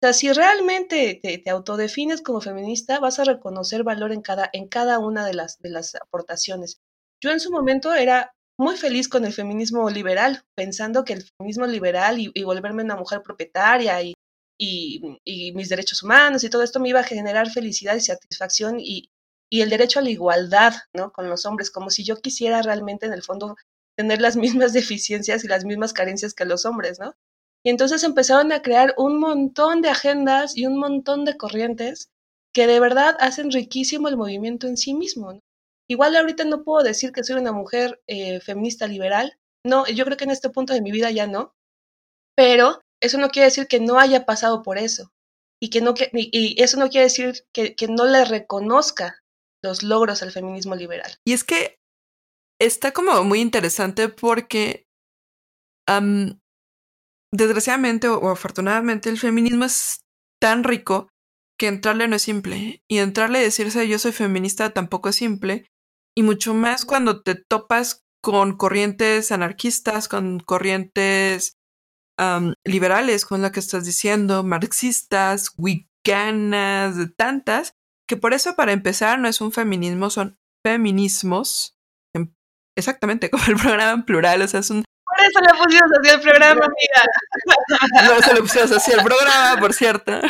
O 0.00 0.06
sea, 0.06 0.14
si 0.14 0.32
realmente 0.32 1.20
te, 1.22 1.50
autodefines 1.50 2.22
como 2.22 2.40
feminista, 2.40 3.00
vas 3.00 3.18
a 3.18 3.24
reconocer 3.24 3.84
valor 3.84 4.12
en 4.12 4.22
cada, 4.22 4.48
en 4.54 4.66
cada 4.66 4.98
una 4.98 5.26
de 5.26 5.34
las, 5.34 5.58
de 5.58 5.68
las 5.68 5.94
aportaciones. 5.94 6.80
Yo 7.22 7.30
en 7.30 7.38
su 7.38 7.50
momento 7.52 7.92
era 7.92 8.32
muy 8.58 8.78
feliz 8.78 9.10
con 9.10 9.26
el 9.26 9.34
feminismo 9.34 9.90
liberal, 9.90 10.42
pensando 10.56 11.04
que 11.04 11.12
el 11.12 11.24
feminismo 11.36 11.66
liberal 11.66 12.18
y, 12.18 12.30
y 12.32 12.44
volverme 12.44 12.82
una 12.82 12.96
mujer 12.96 13.20
propietaria 13.20 14.00
y, 14.00 14.14
y, 14.58 15.52
mis 15.52 15.68
derechos 15.68 16.02
humanos 16.02 16.44
y 16.44 16.48
todo 16.48 16.62
esto 16.62 16.80
me 16.80 16.88
iba 16.88 17.00
a 17.00 17.04
generar 17.04 17.50
felicidad 17.50 17.94
y 17.94 18.00
satisfacción 18.00 18.80
y, 18.80 19.10
y 19.50 19.60
el 19.60 19.68
derecho 19.68 19.98
a 19.98 20.02
la 20.02 20.08
igualdad, 20.08 20.72
¿no? 20.94 21.12
Con 21.12 21.28
los 21.28 21.44
hombres, 21.44 21.70
como 21.70 21.90
si 21.90 22.04
yo 22.04 22.16
quisiera 22.16 22.62
realmente 22.62 23.04
en 23.04 23.12
el 23.12 23.22
fondo 23.22 23.54
tener 23.96 24.20
las 24.20 24.36
mismas 24.36 24.72
deficiencias 24.72 25.44
y 25.44 25.48
las 25.48 25.64
mismas 25.64 25.92
carencias 25.92 26.34
que 26.34 26.44
los 26.44 26.64
hombres, 26.64 26.98
¿no? 26.98 27.14
Y 27.64 27.70
entonces 27.70 28.02
empezaron 28.02 28.52
a 28.52 28.62
crear 28.62 28.94
un 28.96 29.20
montón 29.20 29.82
de 29.82 29.88
agendas 29.88 30.56
y 30.56 30.66
un 30.66 30.78
montón 30.78 31.24
de 31.24 31.36
corrientes 31.36 32.10
que 32.52 32.66
de 32.66 32.80
verdad 32.80 33.16
hacen 33.20 33.50
riquísimo 33.50 34.08
el 34.08 34.16
movimiento 34.16 34.66
en 34.66 34.76
sí 34.76 34.94
mismo. 34.94 35.32
¿no? 35.32 35.40
Igual 35.88 36.16
ahorita 36.16 36.44
no 36.44 36.64
puedo 36.64 36.82
decir 36.84 37.12
que 37.12 37.24
soy 37.24 37.40
una 37.40 37.52
mujer 37.52 38.02
eh, 38.06 38.40
feminista 38.40 38.86
liberal, 38.86 39.38
no, 39.64 39.86
yo 39.86 40.04
creo 40.04 40.16
que 40.16 40.24
en 40.24 40.30
este 40.30 40.50
punto 40.50 40.74
de 40.74 40.82
mi 40.82 40.90
vida 40.90 41.10
ya 41.10 41.26
no, 41.26 41.54
pero 42.36 42.80
eso 43.00 43.18
no 43.18 43.28
quiere 43.28 43.46
decir 43.46 43.68
que 43.68 43.78
no 43.78 43.98
haya 43.98 44.26
pasado 44.26 44.62
por 44.62 44.76
eso 44.78 45.12
y 45.60 45.70
que 45.70 45.80
no 45.80 45.94
y 46.12 46.60
eso 46.60 46.78
no 46.78 46.88
quiere 46.88 47.04
decir 47.04 47.44
que, 47.52 47.76
que 47.76 47.86
no 47.86 48.06
le 48.06 48.24
reconozca 48.24 49.22
los 49.62 49.84
logros 49.84 50.22
al 50.22 50.32
feminismo 50.32 50.74
liberal. 50.74 51.14
Y 51.24 51.32
es 51.32 51.44
que 51.44 51.76
está 52.66 52.92
como 52.92 53.24
muy 53.24 53.40
interesante 53.40 54.08
porque 54.08 54.86
desgraciadamente 57.32 58.08
o, 58.08 58.30
afortunadamente 58.30 59.10
el 59.10 59.18
feminismo 59.18 59.64
es 59.64 60.00
tan 60.40 60.64
rico 60.64 61.08
que 61.58 61.68
entrarle 61.68 62.08
no 62.08 62.16
es 62.16 62.22
simple. 62.22 62.82
Y 62.88 62.98
entrarle 62.98 63.38
a 63.38 63.42
decirse 63.42 63.88
yo 63.88 63.98
soy 63.98 64.12
feminista 64.12 64.70
tampoco 64.70 65.08
es 65.08 65.16
simple. 65.16 65.66
Y 66.16 66.22
mucho 66.22 66.54
más 66.54 66.84
cuando 66.84 67.22
te 67.22 67.34
topas 67.34 68.02
con 68.22 68.56
corrientes 68.56 69.32
anarquistas, 69.32 70.08
con 70.08 70.40
corrientes 70.40 71.56
liberales, 72.64 73.24
con 73.26 73.42
la 73.42 73.50
que 73.50 73.58
estás 73.58 73.84
diciendo, 73.84 74.44
marxistas, 74.44 75.54
wiccanas, 75.56 76.96
de 76.96 77.08
tantas, 77.08 77.72
que 78.08 78.16
por 78.16 78.32
eso 78.32 78.54
para 78.54 78.72
empezar 78.72 79.18
no 79.18 79.26
es 79.26 79.40
un 79.40 79.50
feminismo, 79.50 80.08
son 80.08 80.36
feminismos, 80.64 81.74
exactamente 82.76 83.30
como 83.30 83.44
el 83.46 83.56
programa 83.56 83.92
en 83.92 84.04
plural, 84.04 84.42
o 84.42 84.48
sea, 84.48 84.60
es 84.60 84.70
un... 84.70 84.84
Por 85.04 85.20
eso 85.20 85.40
le 85.40 85.62
pusimos 85.62 85.90
así 86.00 86.10
el 86.14 86.20
programa, 86.20 86.64
amiga. 86.64 88.08
No, 88.08 88.22
se 88.22 88.34
le 88.34 88.40
pusimos 88.40 88.72
así 88.72 88.92
el 88.92 89.04
programa, 89.04 89.60
por 89.60 89.74
cierto. 89.74 90.20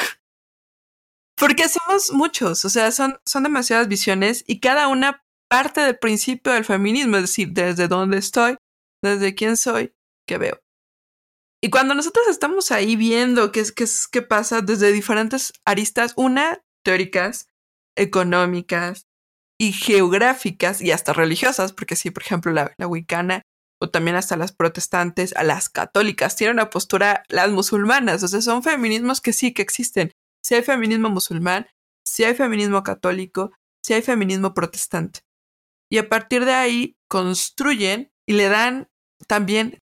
Porque 1.37 1.69
somos 1.69 2.13
muchos, 2.13 2.65
o 2.65 2.69
sea, 2.69 2.91
son, 2.91 3.19
son 3.25 3.45
demasiadas 3.45 3.89
visiones 3.89 4.45
y 4.47 4.61
cada 4.61 4.89
una 4.89 5.25
parte 5.49 5.83
del 5.83 5.99
principio 5.99 6.53
del 6.53 6.65
feminismo, 6.65 7.17
es 7.17 7.23
decir, 7.25 7.53
desde 7.53 7.87
dónde 7.87 8.19
estoy, 8.19 8.57
desde 9.03 9.35
quién 9.35 9.57
soy, 9.57 9.95
qué 10.27 10.39
veo. 10.39 10.61
Y 11.63 11.71
cuando 11.71 11.95
nosotros 11.95 12.27
estamos 12.27 12.73
ahí 12.73 12.97
viendo 12.97 13.53
qué 13.53 13.61
es 13.61 13.71
qué, 13.71 13.85
es, 13.85 14.09
qué 14.09 14.23
pasa 14.23 14.63
desde 14.63 14.91
diferentes 14.91 15.53
aristas, 15.65 16.13
una, 16.17 16.65
teóricas, 16.85 17.51
económicas 17.97 19.07
y 19.63 19.73
geográficas 19.73 20.83
y 20.83 20.91
hasta 20.91 21.13
religiosas, 21.13 21.73
porque 21.73 21.95
sí, 21.95 22.11
por 22.11 22.25
ejemplo, 22.25 22.51
la, 22.51 22.75
la 22.79 22.89
wicana 22.89 23.43
o 23.81 23.91
también 23.91 24.17
hasta 24.17 24.37
las 24.37 24.51
protestantes, 24.51 25.37
a 25.37 25.45
las 25.45 25.69
católicas, 25.69 26.35
tienen 26.35 26.57
una 26.57 26.69
postura, 26.69 27.23
las 27.29 27.49
musulmanas, 27.53 28.25
o 28.25 28.29
sea, 28.29 28.41
son 28.41 28.65
feminismos 28.65 29.21
que 29.21 29.33
sí 29.33 29.55
que 29.55 29.63
existen. 29.63 30.11
Si 30.43 30.57
hay 30.57 30.63
feminismo 30.63 31.11
musulmán, 31.11 31.69
si 32.05 32.25
hay 32.25 32.35
feminismo 32.35 32.83
católico, 32.83 33.53
si 33.85 33.95
hay 33.95 34.03
feminismo 34.03 34.53
protestante 34.53 35.21
y 35.89 35.99
a 35.99 36.09
partir 36.09 36.45
de 36.45 36.55
ahí 36.55 36.97
construyen 37.09 38.11
y 38.27 38.33
le 38.33 38.49
dan 38.49 38.89
también 39.29 39.79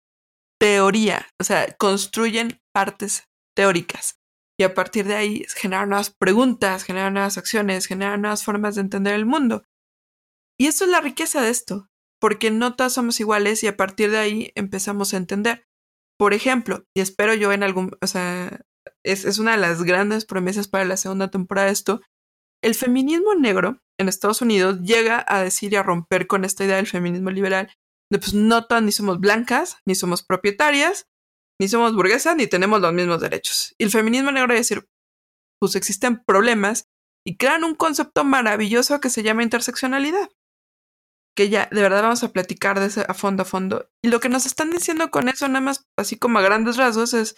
teoría, 0.60 1.28
o 1.40 1.44
sea, 1.44 1.72
construyen 1.78 2.60
partes 2.74 3.26
teóricas 3.56 4.16
y 4.60 4.64
a 4.64 4.74
partir 4.74 5.06
de 5.06 5.16
ahí 5.16 5.46
generan 5.56 5.90
nuevas 5.90 6.10
preguntas, 6.10 6.84
generan 6.84 7.14
nuevas 7.14 7.38
acciones, 7.38 7.86
generan 7.86 8.22
nuevas 8.22 8.44
formas 8.44 8.76
de 8.76 8.82
entender 8.82 9.14
el 9.14 9.26
mundo. 9.26 9.64
Y 10.60 10.68
eso 10.68 10.86
es 10.86 10.90
la 10.90 11.02
riqueza 11.02 11.42
de 11.42 11.50
esto, 11.50 11.88
porque 12.20 12.50
no 12.50 12.76
todas 12.76 12.94
somos 12.94 13.20
iguales 13.20 13.64
y 13.64 13.68
a 13.68 13.78
partir 13.78 14.10
de 14.10 14.18
ahí 14.18 14.52
empezamos 14.56 15.14
a 15.14 15.18
entender. 15.18 15.66
Por 16.18 16.34
ejemplo, 16.34 16.86
y 16.96 17.02
espero 17.02 17.36
yo 17.36 17.52
en 17.52 17.62
algún, 17.62 17.96
o 18.02 18.08
sea, 18.08 18.62
es, 19.06 19.26
es 19.26 19.38
una 19.38 19.52
de 19.52 19.58
las 19.60 19.84
grandes 19.84 20.26
promesas 20.26 20.68
para 20.68 20.86
la 20.86 20.98
segunda 20.98 21.30
temporada 21.30 21.68
de 21.68 21.74
esto, 21.74 22.02
el 22.64 22.74
feminismo 22.74 23.36
negro 23.36 23.80
en 24.00 24.10
Estados 24.10 24.42
Unidos 24.42 24.82
llega 24.82 25.24
a 25.28 25.44
decir 25.44 25.74
y 25.74 25.76
a 25.76 25.84
romper 25.84 26.26
con 26.26 26.44
esta 26.44 26.66
idea 26.66 26.78
del 26.78 26.88
feminismo 26.88 27.30
liberal 27.30 27.72
de 28.12 28.20
pues 28.20 28.34
no 28.34 28.66
todas 28.66 28.84
ni 28.84 28.92
somos 28.92 29.20
blancas, 29.20 29.78
ni 29.86 29.94
somos 29.94 30.24
propietarias, 30.24 31.08
ni 31.60 31.68
somos 31.68 31.96
burguesas, 31.96 32.36
ni 32.36 32.48
tenemos 32.48 32.82
los 32.82 32.94
mismos 32.94 33.22
derechos. 33.22 33.76
Y 33.78 33.86
el 33.86 33.92
feminismo 33.92 34.32
negro 34.32 34.54
es 34.54 34.60
decir, 34.60 34.88
pues 35.60 35.76
existen 35.76 36.24
problemas 36.24 36.88
y 37.26 37.38
crean 37.38 37.64
un 37.64 37.76
concepto 37.76 38.24
maravilloso 38.24 39.00
que 39.00 39.10
se 39.10 39.24
llama 39.24 39.44
interseccionalidad. 39.44 40.30
Que 41.36 41.50
ya 41.50 41.68
de 41.72 41.82
verdad 41.82 42.04
vamos 42.04 42.24
a 42.24 42.32
platicar 42.32 42.80
de 42.80 42.88
ese 42.88 43.06
a 43.08 43.14
fondo 43.14 43.44
a 43.44 43.46
fondo. 43.46 43.90
Y 44.04 44.10
lo 44.10 44.20
que 44.20 44.30
nos 44.30 44.46
están 44.46 44.72
diciendo 44.72 45.12
con 45.12 45.30
eso, 45.30 45.48
nada 45.48 45.62
más 45.62 45.86
así 45.98 46.18
como 46.18 46.40
a 46.40 46.42
grandes 46.42 46.78
rasgos, 46.78 47.14
es 47.14 47.36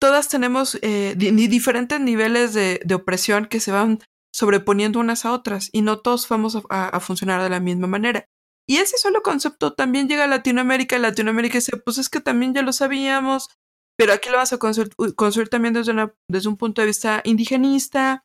todas 0.00 0.28
tenemos 0.28 0.78
eh, 0.82 1.14
diferentes 1.16 2.00
niveles 2.00 2.54
de, 2.54 2.80
opresión 2.94 3.46
que 3.46 3.60
se 3.60 3.72
van 3.72 4.00
sobreponiendo 4.32 5.00
unas 5.00 5.24
a 5.24 5.32
otras 5.32 5.70
y 5.72 5.82
no 5.82 5.98
todos 5.98 6.28
vamos 6.28 6.56
a, 6.68 7.00
funcionar 7.00 7.42
de 7.42 7.50
la 7.50 7.60
misma 7.60 7.86
manera. 7.86 8.26
Y 8.68 8.76
ese 8.76 8.98
solo 8.98 9.22
concepto 9.22 9.72
también 9.72 10.08
llega 10.08 10.24
a 10.24 10.28
Latinoamérica 10.28 10.96
y 10.96 11.00
Latinoamérica 11.00 11.54
dice, 11.54 11.78
pues 11.78 11.96
es 11.96 12.10
que 12.10 12.20
también 12.20 12.52
ya 12.52 12.62
lo 12.62 12.72
sabíamos, 12.72 13.48
pero 13.96 14.12
aquí 14.12 14.28
lo 14.28 14.36
vas 14.36 14.52
a 14.52 14.58
construir, 14.58 15.48
también 15.48 15.72
desde, 15.72 15.94
desde 16.30 16.48
un 16.48 16.58
punto 16.58 16.82
de 16.82 16.86
vista 16.86 17.22
indigenista 17.24 18.24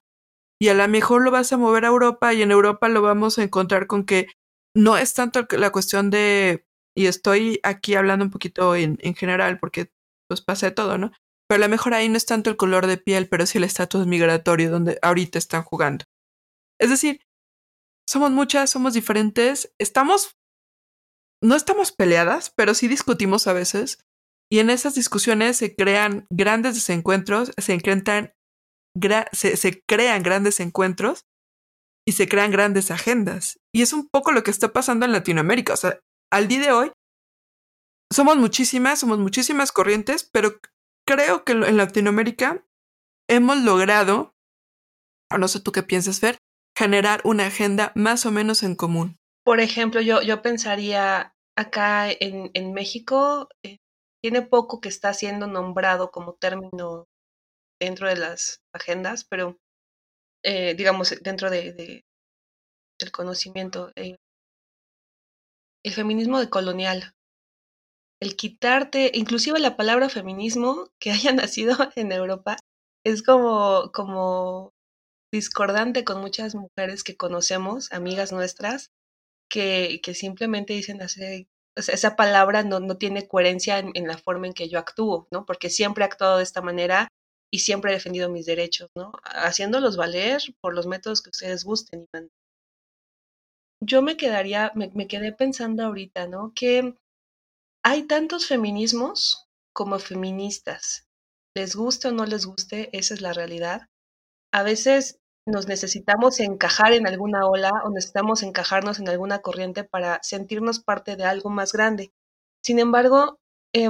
y 0.62 0.68
a 0.68 0.74
lo 0.74 0.88
mejor 0.88 1.24
lo 1.24 1.32
vas 1.32 1.54
a 1.54 1.58
mover 1.58 1.86
a 1.86 1.90
Europa 1.90 2.34
y 2.34 2.42
en 2.42 2.52
Europa 2.52 2.90
lo 2.90 3.02
vamos 3.02 3.40
a 3.40 3.44
encontrar 3.44 3.88
con 3.88 4.06
que 4.06 4.28
no 4.76 4.98
es 4.98 5.14
tanto 5.14 5.48
la 5.52 5.72
cuestión 5.72 6.10
de, 6.10 6.66
y 6.96 7.06
estoy 7.06 7.60
aquí 7.64 7.96
hablando 7.96 8.26
un 8.26 8.32
poquito 8.32 8.76
en, 8.76 8.98
en 9.02 9.16
general 9.16 9.60
porque 9.60 9.92
pues 10.28 10.42
pasa 10.42 10.68
de 10.68 10.72
todo, 10.74 10.98
¿no? 10.98 11.12
Pero 11.48 11.64
a 11.64 11.68
lo 11.68 11.70
mejor 11.70 11.94
ahí 11.94 12.10
no 12.10 12.18
es 12.18 12.26
tanto 12.26 12.50
el 12.50 12.58
color 12.58 12.88
de 12.88 12.98
piel, 12.98 13.30
pero 13.30 13.46
sí 13.46 13.60
el 13.60 13.64
estatus 13.64 14.08
migratorio 14.08 14.72
donde 14.72 15.00
ahorita 15.02 15.38
están 15.38 15.64
jugando. 15.64 16.06
Es 16.80 16.90
decir, 16.90 17.22
somos 18.08 18.32
muchas, 18.32 18.70
somos 18.70 18.94
diferentes, 18.94 19.74
estamos, 19.80 20.38
no 21.42 21.56
estamos 21.56 21.92
peleadas, 21.92 22.52
pero 22.56 22.74
sí 22.74 22.88
discutimos 22.88 23.48
a 23.48 23.54
veces. 23.54 24.00
Y 24.52 24.60
en 24.60 24.70
esas 24.70 24.96
discusiones 24.96 25.58
se 25.58 25.76
crean 25.76 26.28
grandes 26.30 26.76
desencuentros, 26.76 27.52
se, 27.58 27.74
enfrentan, 27.74 28.34
se, 29.32 29.58
se 29.58 29.84
crean 29.88 30.22
grandes 30.22 30.60
encuentros 30.60 31.26
y 32.08 32.12
se 32.14 32.28
crean 32.28 32.52
grandes 32.52 32.92
agendas. 32.92 33.60
Y 33.74 33.82
es 33.82 33.94
un 33.94 34.08
poco 34.10 34.32
lo 34.32 34.44
que 34.44 34.52
está 34.52 34.74
pasando 34.74 35.06
en 35.06 35.12
Latinoamérica. 35.12 35.74
O 35.74 35.78
sea, 35.78 36.00
al 36.32 36.48
día 36.48 36.60
de 36.62 36.72
hoy 36.72 36.92
somos 38.12 38.38
muchísimas, 38.38 39.00
somos 39.00 39.18
muchísimas 39.18 39.72
corrientes, 39.72 40.30
pero 40.32 40.60
creo 41.08 41.44
que 41.44 41.54
en 41.54 41.78
Latinoamérica 41.78 42.64
hemos 43.30 43.58
logrado, 43.58 44.36
no 45.38 45.48
sé 45.48 45.60
tú 45.62 45.72
qué 45.72 45.84
piensas, 45.84 46.20
Fer, 46.20 46.38
generar 46.76 47.22
una 47.24 47.48
agenda 47.48 47.92
más 47.96 48.26
o 48.26 48.32
menos 48.32 48.64
en 48.64 48.76
común. 48.76 49.18
Por 49.44 49.60
ejemplo, 49.60 50.02
yo, 50.02 50.22
yo 50.22 50.42
pensaría 50.42 51.36
acá 51.56 52.10
en, 52.12 52.50
en 52.54 52.74
México, 52.74 53.50
eh, 53.64 53.78
tiene 54.22 54.42
poco 54.42 54.80
que 54.80 54.90
está 54.90 55.14
siendo 55.14 55.48
nombrado 55.48 56.12
como 56.12 56.34
término 56.36 57.08
dentro 57.80 58.08
de 58.08 58.16
las 58.16 58.62
agendas, 58.74 59.26
pero 59.26 59.58
eh, 60.44 60.74
digamos 60.76 61.14
dentro 61.22 61.50
de, 61.50 61.74
de, 61.74 62.06
del 63.00 63.12
conocimiento. 63.12 63.92
Eh, 63.96 64.18
el 65.84 65.94
feminismo 65.94 66.40
de 66.40 66.50
colonial. 66.50 67.14
El 68.22 68.38
quitarte, 68.38 69.12
inclusive 69.14 69.60
la 69.60 69.76
palabra 69.76 70.08
feminismo 70.10 70.90
que 71.00 71.12
haya 71.12 71.32
nacido 71.34 71.76
en 71.96 72.12
Europa, 72.12 72.58
es 73.06 73.22
como, 73.22 73.92
como 73.94 74.73
discordante 75.34 76.04
con 76.04 76.22
muchas 76.22 76.54
mujeres 76.54 77.04
que 77.04 77.18
conocemos, 77.18 77.92
amigas 77.92 78.32
nuestras, 78.32 78.92
que, 79.50 80.00
que 80.04 80.14
simplemente 80.14 80.74
dicen 80.74 81.02
esa 81.76 82.16
palabra 82.16 82.64
no, 82.64 82.80
no 82.80 82.98
tiene 82.98 83.28
coherencia 83.28 83.80
en, 83.80 84.08
la 84.08 84.20
forma 84.20 84.46
en 84.46 84.54
que 84.54 84.70
yo 84.70 84.78
actúo, 84.78 85.28
¿no? 85.32 85.44
Porque 85.48 85.72
siempre 85.72 86.04
he 86.04 86.06
actuado 86.06 86.38
de 86.38 86.44
esta 86.44 86.62
manera 86.62 87.08
y 87.52 87.60
siempre 87.60 87.90
he 87.90 87.96
defendido 87.96 88.30
mis 88.30 88.46
derechos, 88.46 88.90
¿no? 88.96 89.12
Haciéndolos 89.24 89.98
valer 89.98 90.40
por 90.62 90.76
los 90.76 90.86
métodos 90.86 91.24
que 91.24 91.32
ustedes 91.32 91.64
gusten 91.64 92.08
y. 92.14 92.30
Yo 93.82 94.04
me 94.04 94.18
quedaría, 94.18 94.72
me, 94.76 94.92
me 94.94 95.08
quedé 95.08 95.34
pensando 95.34 95.84
ahorita, 95.84 96.28
¿no? 96.28 96.54
Que 96.56 96.96
hay 97.84 98.04
tantos 98.04 98.46
feminismos 98.46 99.48
como 99.74 99.98
feministas. 99.98 101.08
Les 101.56 101.76
guste 101.76 102.10
o 102.10 102.12
no 102.12 102.26
les 102.26 102.46
guste, 102.46 102.96
esa 102.96 103.16
es 103.16 103.22
la 103.22 103.34
realidad. 103.34 103.90
A 104.54 104.62
veces 104.62 105.20
nos 105.46 105.68
necesitamos 105.68 106.40
encajar 106.40 106.94
en 106.94 107.08
alguna 107.08 107.46
ola 107.46 107.72
o 107.84 107.90
necesitamos 107.90 108.44
encajarnos 108.44 109.00
en 109.00 109.10
alguna 109.10 109.40
corriente 109.40 109.84
para 109.84 110.22
sentirnos 110.24 110.80
parte 110.80 111.16
de 111.16 111.26
algo 111.26 111.50
más 111.50 111.74
grande. 111.74 112.14
Sin 112.62 112.80
embargo, 112.80 113.40
eh, 113.74 113.90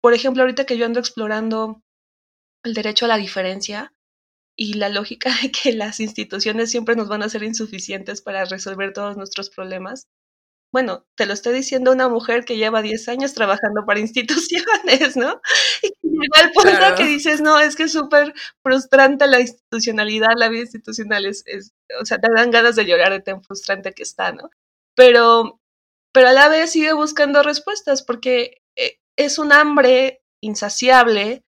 por 0.00 0.14
ejemplo, 0.14 0.42
ahorita 0.42 0.64
que 0.66 0.78
yo 0.78 0.86
ando 0.86 1.00
explorando 1.00 1.82
el 2.62 2.74
derecho 2.74 3.04
a 3.04 3.08
la 3.08 3.16
diferencia 3.16 3.92
y 4.56 4.74
la 4.74 4.88
lógica 4.88 5.30
de 5.42 5.50
que 5.50 5.72
las 5.72 6.00
instituciones 6.00 6.70
siempre 6.70 6.96
nos 6.96 7.08
van 7.08 7.22
a 7.22 7.28
ser 7.28 7.42
insuficientes 7.42 8.22
para 8.22 8.44
resolver 8.44 8.92
todos 8.92 9.16
nuestros 9.16 9.50
problemas. 9.50 10.08
Bueno, 10.74 11.06
te 11.14 11.24
lo 11.24 11.34
estoy 11.34 11.54
diciendo 11.54 11.92
una 11.92 12.08
mujer 12.08 12.44
que 12.44 12.56
lleva 12.56 12.82
10 12.82 13.06
años 13.08 13.32
trabajando 13.32 13.86
para 13.86 14.00
instituciones, 14.08 15.16
¿no? 15.16 15.40
Y 15.82 15.88
que 15.90 16.08
llega 16.08 16.40
al 16.40 16.50
punto 16.50 16.70
claro. 16.70 16.96
que 16.96 17.04
dices, 17.04 17.40
no, 17.40 17.60
es 17.60 17.76
que 17.76 17.84
es 17.84 17.92
súper 17.92 18.34
frustrante 18.60 19.28
la 19.28 19.38
institucionalidad, 19.38 20.30
la 20.36 20.48
vida 20.48 20.62
institucional, 20.62 21.26
es, 21.26 21.44
es, 21.46 21.72
o 22.00 22.04
sea, 22.04 22.18
te 22.18 22.28
dan 22.34 22.50
ganas 22.50 22.74
de 22.74 22.86
llorar 22.86 23.12
de 23.12 23.20
tan 23.20 23.40
frustrante 23.44 23.92
que 23.92 24.02
está, 24.02 24.32
¿no? 24.32 24.50
Pero, 24.96 25.60
pero 26.12 26.28
a 26.30 26.32
la 26.32 26.48
vez 26.48 26.72
sigue 26.72 26.92
buscando 26.92 27.44
respuestas 27.44 28.02
porque 28.02 28.60
eh, 28.76 28.98
es 29.16 29.38
un 29.38 29.52
hambre 29.52 30.24
insaciable 30.42 31.44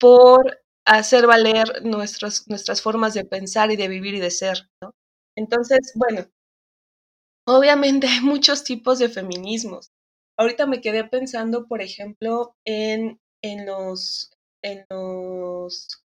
por 0.00 0.62
hacer 0.86 1.26
valer 1.26 1.84
nuestros, 1.84 2.48
nuestras 2.48 2.80
formas 2.80 3.12
de 3.12 3.26
pensar 3.26 3.70
y 3.72 3.76
de 3.76 3.88
vivir 3.88 4.14
y 4.14 4.20
de 4.20 4.30
ser, 4.30 4.70
¿no? 4.80 4.94
Entonces, 5.36 5.92
bueno, 5.96 6.26
obviamente 7.46 8.06
hay 8.06 8.20
muchos 8.20 8.64
tipos 8.64 8.98
de 8.98 9.08
feminismos. 9.08 9.92
Ahorita 10.36 10.66
me 10.66 10.80
quedé 10.80 11.04
pensando, 11.04 11.66
por 11.66 11.80
ejemplo, 11.80 12.56
en, 12.64 13.20
en 13.42 13.66
los, 13.66 14.32
en 14.62 14.84
los 14.90 16.04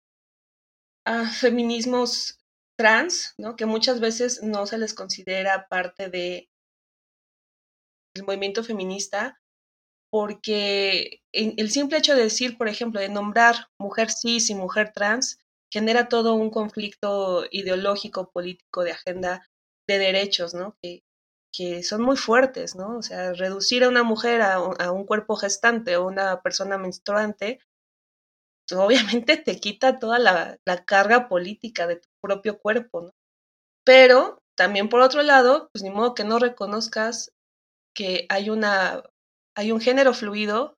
ah, 1.05 1.29
feminismos 1.29 2.39
trans, 2.77 3.35
¿no? 3.37 3.55
Que 3.55 3.65
muchas 3.65 3.99
veces 3.99 4.41
no 4.43 4.65
se 4.65 4.77
les 4.77 4.93
considera 4.93 5.67
parte 5.67 6.09
de 6.09 6.49
el 8.15 8.23
movimiento 8.23 8.63
feminista, 8.63 9.41
porque 10.09 11.21
el 11.33 11.69
simple 11.69 11.97
hecho 11.97 12.15
de 12.15 12.23
decir, 12.23 12.57
por 12.57 12.69
ejemplo, 12.69 13.01
de 13.01 13.09
nombrar 13.09 13.67
mujer 13.77 14.09
cis 14.09 14.49
y 14.49 14.55
mujer 14.55 14.93
trans, 14.93 15.39
genera 15.71 16.07
todo 16.07 16.35
un 16.35 16.49
conflicto 16.49 17.45
ideológico, 17.51 18.31
político, 18.31 18.83
de 18.83 18.91
agenda 18.91 19.45
de 19.87 19.97
derechos, 19.99 20.53
¿no? 20.53 20.77
Que, 20.81 21.03
que 21.55 21.83
son 21.83 22.01
muy 22.01 22.17
fuertes, 22.17 22.75
¿no? 22.75 22.97
O 22.97 23.01
sea, 23.01 23.33
reducir 23.33 23.83
a 23.83 23.89
una 23.89 24.03
mujer 24.03 24.41
a, 24.41 24.55
a 24.55 24.91
un 24.91 25.05
cuerpo 25.05 25.35
gestante 25.35 25.97
o 25.97 26.05
una 26.07 26.41
persona 26.41 26.77
menstruante, 26.77 27.59
pues 28.67 28.79
obviamente 28.79 29.37
te 29.37 29.59
quita 29.59 29.99
toda 29.99 30.19
la, 30.19 30.57
la, 30.65 30.85
carga 30.85 31.29
política 31.29 31.87
de 31.87 31.97
tu 31.97 32.09
propio 32.21 32.57
cuerpo, 32.59 33.01
¿no? 33.03 33.11
Pero 33.85 34.39
también 34.57 34.89
por 34.89 35.01
otro 35.01 35.23
lado, 35.23 35.69
pues 35.73 35.83
ni 35.83 35.91
modo 35.91 36.15
que 36.15 36.23
no 36.23 36.39
reconozcas 36.39 37.31
que 37.95 38.25
hay 38.29 38.49
una 38.49 39.03
hay 39.57 39.71
un 39.71 39.79
género 39.81 40.13
fluido 40.13 40.75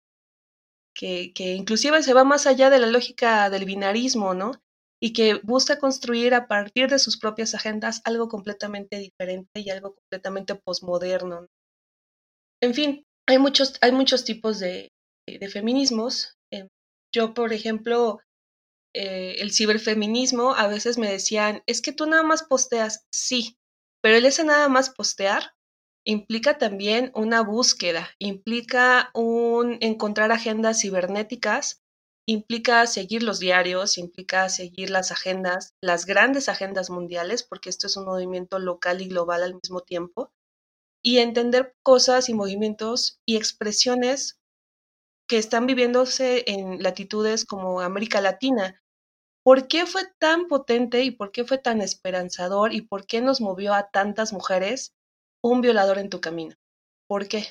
que, 0.95 1.33
que, 1.33 1.53
inclusive 1.53 2.03
se 2.03 2.13
va 2.13 2.23
más 2.23 2.47
allá 2.47 2.69
de 2.69 2.79
la 2.79 2.87
lógica 2.87 3.49
del 3.49 3.65
binarismo, 3.65 4.33
¿no? 4.33 4.61
Y 4.99 5.13
que 5.13 5.35
busca 5.43 5.77
construir 5.77 6.33
a 6.33 6.47
partir 6.47 6.89
de 6.89 6.99
sus 6.99 7.17
propias 7.17 7.53
agendas 7.53 8.01
algo 8.03 8.27
completamente 8.27 8.97
diferente 8.97 9.59
y 9.59 9.69
algo 9.69 9.93
completamente 9.93 10.55
posmoderno. 10.55 11.41
¿no? 11.41 11.47
En 12.61 12.73
fin, 12.73 13.05
hay 13.27 13.37
muchos, 13.37 13.77
hay 13.81 13.91
muchos 13.91 14.23
tipos 14.25 14.59
de, 14.59 14.89
de 15.27 15.49
feminismos. 15.49 16.35
Eh, 16.51 16.67
yo, 17.13 17.33
por 17.33 17.53
ejemplo, 17.53 18.19
eh, 18.95 19.35
el 19.39 19.51
ciberfeminismo, 19.51 20.55
a 20.55 20.67
veces 20.67 20.97
me 20.97 21.11
decían, 21.11 21.61
es 21.67 21.81
que 21.81 21.93
tú 21.93 22.07
nada 22.07 22.23
más 22.23 22.43
posteas, 22.43 23.05
sí, 23.11 23.57
pero 24.01 24.17
el 24.17 24.25
ese 24.25 24.43
nada 24.43 24.69
más 24.69 24.89
postear 24.89 25.53
implica 26.05 26.57
también 26.57 27.11
una 27.13 27.41
búsqueda, 27.41 28.09
implica 28.17 29.11
un 29.13 29.77
encontrar 29.81 30.31
agendas 30.31 30.81
cibernéticas, 30.81 31.81
implica 32.27 32.85
seguir 32.87 33.23
los 33.23 33.39
diarios, 33.39 33.97
implica 33.97 34.49
seguir 34.49 34.89
las 34.89 35.11
agendas, 35.11 35.73
las 35.81 36.05
grandes 36.05 36.49
agendas 36.49 36.89
mundiales, 36.89 37.43
porque 37.43 37.69
esto 37.69 37.87
es 37.87 37.97
un 37.97 38.05
movimiento 38.05 38.59
local 38.59 39.01
y 39.01 39.07
global 39.07 39.43
al 39.43 39.55
mismo 39.55 39.81
tiempo, 39.81 40.31
y 41.03 41.19
entender 41.19 41.75
cosas 41.83 42.29
y 42.29 42.33
movimientos 42.33 43.19
y 43.25 43.37
expresiones 43.37 44.39
que 45.27 45.37
están 45.37 45.65
viviéndose 45.65 46.43
en 46.47 46.83
latitudes 46.83 47.45
como 47.45 47.81
América 47.81 48.21
Latina. 48.21 48.81
¿Por 49.43 49.67
qué 49.67 49.85
fue 49.85 50.03
tan 50.19 50.47
potente 50.47 51.03
y 51.03 51.11
por 51.11 51.31
qué 51.31 51.45
fue 51.45 51.57
tan 51.57 51.81
esperanzador 51.81 52.73
y 52.73 52.81
por 52.81 53.07
qué 53.07 53.21
nos 53.21 53.41
movió 53.41 53.73
a 53.73 53.89
tantas 53.89 54.33
mujeres 54.33 54.93
un 55.41 55.61
violador 55.61 55.97
en 55.99 56.09
tu 56.09 56.21
camino. 56.21 56.55
¿Por 57.07 57.27
qué? 57.27 57.45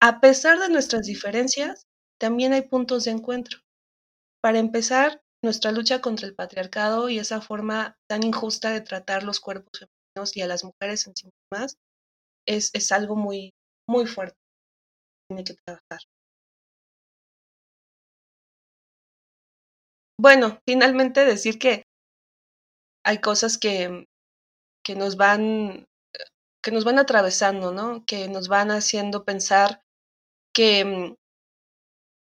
A 0.00 0.20
pesar 0.20 0.58
de 0.58 0.68
nuestras 0.68 1.06
diferencias, 1.06 1.86
también 2.24 2.54
hay 2.54 2.62
puntos 2.62 3.04
de 3.04 3.10
encuentro. 3.10 3.58
Para 4.42 4.58
empezar, 4.58 5.20
nuestra 5.44 5.72
lucha 5.72 6.00
contra 6.00 6.26
el 6.26 6.34
patriarcado 6.34 7.10
y 7.10 7.18
esa 7.18 7.42
forma 7.42 7.98
tan 8.08 8.22
injusta 8.22 8.72
de 8.72 8.80
tratar 8.80 9.24
los 9.24 9.40
cuerpos 9.40 9.78
femeninos 9.78 10.34
y 10.34 10.40
a 10.40 10.46
las 10.46 10.64
mujeres 10.64 11.06
en 11.06 11.14
sí 11.14 11.28
mismas 11.28 11.76
es, 12.48 12.70
es 12.72 12.92
algo 12.92 13.14
muy, 13.14 13.52
muy 13.86 14.06
fuerte. 14.06 14.38
Tiene 15.28 15.44
que 15.44 15.54
trabajar. 15.66 16.00
Bueno, 20.18 20.60
finalmente 20.66 21.26
decir 21.26 21.58
que 21.58 21.82
hay 23.04 23.18
cosas 23.20 23.58
que, 23.58 24.06
que 24.82 24.94
nos 24.94 25.18
van 25.18 25.84
que 26.64 26.70
nos 26.70 26.84
van 26.84 26.98
atravesando, 26.98 27.70
¿no? 27.70 28.06
Que 28.06 28.28
nos 28.28 28.48
van 28.48 28.70
haciendo 28.70 29.26
pensar 29.26 29.82
que, 30.54 30.84
mm, 30.86 31.14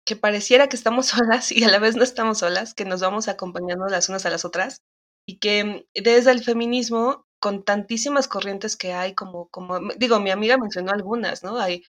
que 0.07 0.17
pareciera 0.17 0.69
que 0.69 0.77
estamos 0.77 1.07
solas 1.09 1.53
y 1.53 1.65
a 1.65 1.69
la 1.69 1.79
vez 1.79 1.97
no 1.97 2.05
estamos 2.05 2.39
solas, 2.39 2.75
que 2.75 2.85
nos 2.85 3.01
vamos 3.01 3.29
acompañando 3.29 3.87
las 3.89 4.09
unas 4.09 4.27
a 4.27 4.31
las 4.31 4.45
otras 4.45 4.83
y 5.29 5.39
que 5.39 5.87
desde 5.95 6.31
el 6.31 6.43
feminismo, 6.43 7.27
con 7.41 7.65
tantísimas 7.65 8.29
corrientes 8.29 8.77
que 8.77 8.93
hay, 8.95 9.15
como, 9.15 9.49
como 9.49 9.81
digo, 9.97 10.21
mi 10.21 10.31
amiga 10.31 10.57
mencionó 10.57 10.93
algunas, 10.93 11.43
¿no? 11.45 11.59
Hay, 11.59 11.85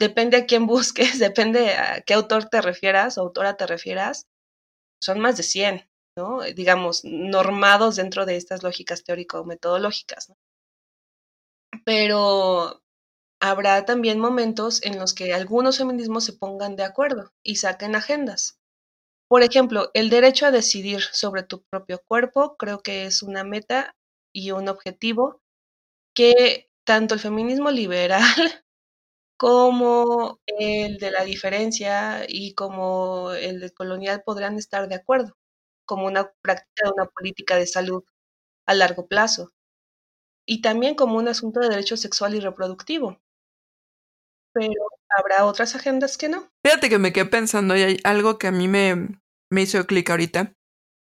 depende 0.00 0.38
a 0.38 0.46
quién 0.46 0.66
busques, 0.66 1.18
depende 1.20 1.74
a 1.74 2.02
qué 2.02 2.14
autor 2.14 2.46
te 2.46 2.60
refieras 2.62 3.18
o 3.18 3.22
autora 3.22 3.56
te 3.56 3.66
refieras, 3.66 4.26
son 5.02 5.20
más 5.20 5.36
de 5.36 5.42
100, 5.44 5.88
¿no? 6.16 6.42
Digamos, 6.42 7.02
normados 7.04 7.96
dentro 7.96 8.26
de 8.26 8.36
estas 8.36 8.62
lógicas 8.62 9.04
teórico-metodológicas, 9.04 10.30
¿no? 10.30 10.36
pero 11.84 12.83
habrá 13.50 13.84
también 13.84 14.18
momentos 14.18 14.82
en 14.82 14.98
los 14.98 15.12
que 15.14 15.34
algunos 15.34 15.78
feminismos 15.78 16.24
se 16.24 16.32
pongan 16.32 16.76
de 16.76 16.84
acuerdo 16.84 17.32
y 17.42 17.56
saquen 17.56 17.94
agendas. 17.96 18.58
Por 19.28 19.42
ejemplo, 19.42 19.90
el 19.94 20.10
derecho 20.10 20.46
a 20.46 20.50
decidir 20.52 21.02
sobre 21.02 21.42
tu 21.44 21.62
propio 21.70 22.00
cuerpo 22.06 22.56
creo 22.58 22.80
que 22.82 23.06
es 23.06 23.22
una 23.22 23.44
meta 23.44 23.94
y 24.34 24.52
un 24.52 24.68
objetivo 24.68 25.42
que 26.14 26.70
tanto 26.86 27.14
el 27.14 27.20
feminismo 27.20 27.70
liberal 27.70 28.22
como 29.38 30.40
el 30.46 30.98
de 30.98 31.10
la 31.12 31.24
diferencia 31.24 32.24
y 32.28 32.54
como 32.54 33.32
el 33.32 33.60
de 33.60 33.70
colonial 33.72 34.22
podrán 34.24 34.58
estar 34.58 34.88
de 34.88 34.96
acuerdo, 34.96 35.36
como 35.86 36.06
una 36.06 36.32
práctica 36.42 36.84
de 36.88 36.92
una 36.96 37.06
política 37.06 37.56
de 37.56 37.66
salud 37.66 38.04
a 38.66 38.74
largo 38.74 39.08
plazo 39.08 39.52
y 40.46 40.62
también 40.62 40.94
como 40.94 41.18
un 41.18 41.28
asunto 41.28 41.60
de 41.60 41.68
derecho 41.68 41.96
sexual 41.98 42.34
y 42.34 42.40
reproductivo. 42.40 43.20
Pero 44.54 44.80
habrá 45.16 45.44
otras 45.44 45.74
agendas 45.74 46.16
que 46.16 46.28
no. 46.28 46.48
Fíjate 46.64 46.88
que 46.88 46.98
me 46.98 47.12
quedé 47.12 47.26
pensando 47.26 47.76
y 47.76 47.82
hay 47.82 48.00
algo 48.04 48.38
que 48.38 48.46
a 48.46 48.52
mí 48.52 48.68
me, 48.68 49.20
me 49.50 49.62
hizo 49.62 49.84
clic 49.86 50.08
ahorita. 50.08 50.52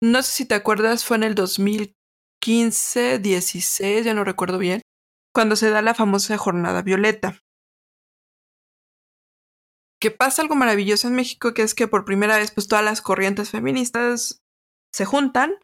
No 0.01 0.21
sé 0.21 0.31
si 0.31 0.45
te 0.45 0.55
acuerdas, 0.55 1.05
fue 1.05 1.17
en 1.17 1.23
el 1.23 1.35
2015, 1.35 3.19
16, 3.19 4.05
ya 4.05 4.13
no 4.13 4.23
recuerdo 4.23 4.57
bien, 4.57 4.81
cuando 5.33 5.55
se 5.55 5.69
da 5.69 5.81
la 5.81 5.93
famosa 5.95 6.37
jornada 6.37 6.81
violeta. 6.81 7.39
que 10.01 10.11
pasa 10.11 10.41
algo 10.41 10.55
maravilloso 10.55 11.09
en 11.09 11.15
México, 11.15 11.53
que 11.53 11.61
es 11.61 11.75
que 11.75 11.87
por 11.87 12.05
primera 12.05 12.37
vez, 12.37 12.51
pues 12.51 12.67
todas 12.67 12.85
las 12.85 13.01
corrientes 13.01 13.49
feministas 13.51 14.41
se 14.93 15.05
juntan, 15.05 15.55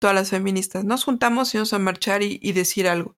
todas 0.00 0.14
las 0.16 0.30
feministas 0.30 0.84
nos 0.84 1.04
juntamos 1.04 1.54
y 1.54 1.58
vamos 1.58 1.74
a 1.74 1.78
marchar 1.78 2.22
y, 2.22 2.38
y 2.42 2.52
decir 2.52 2.88
algo. 2.88 3.16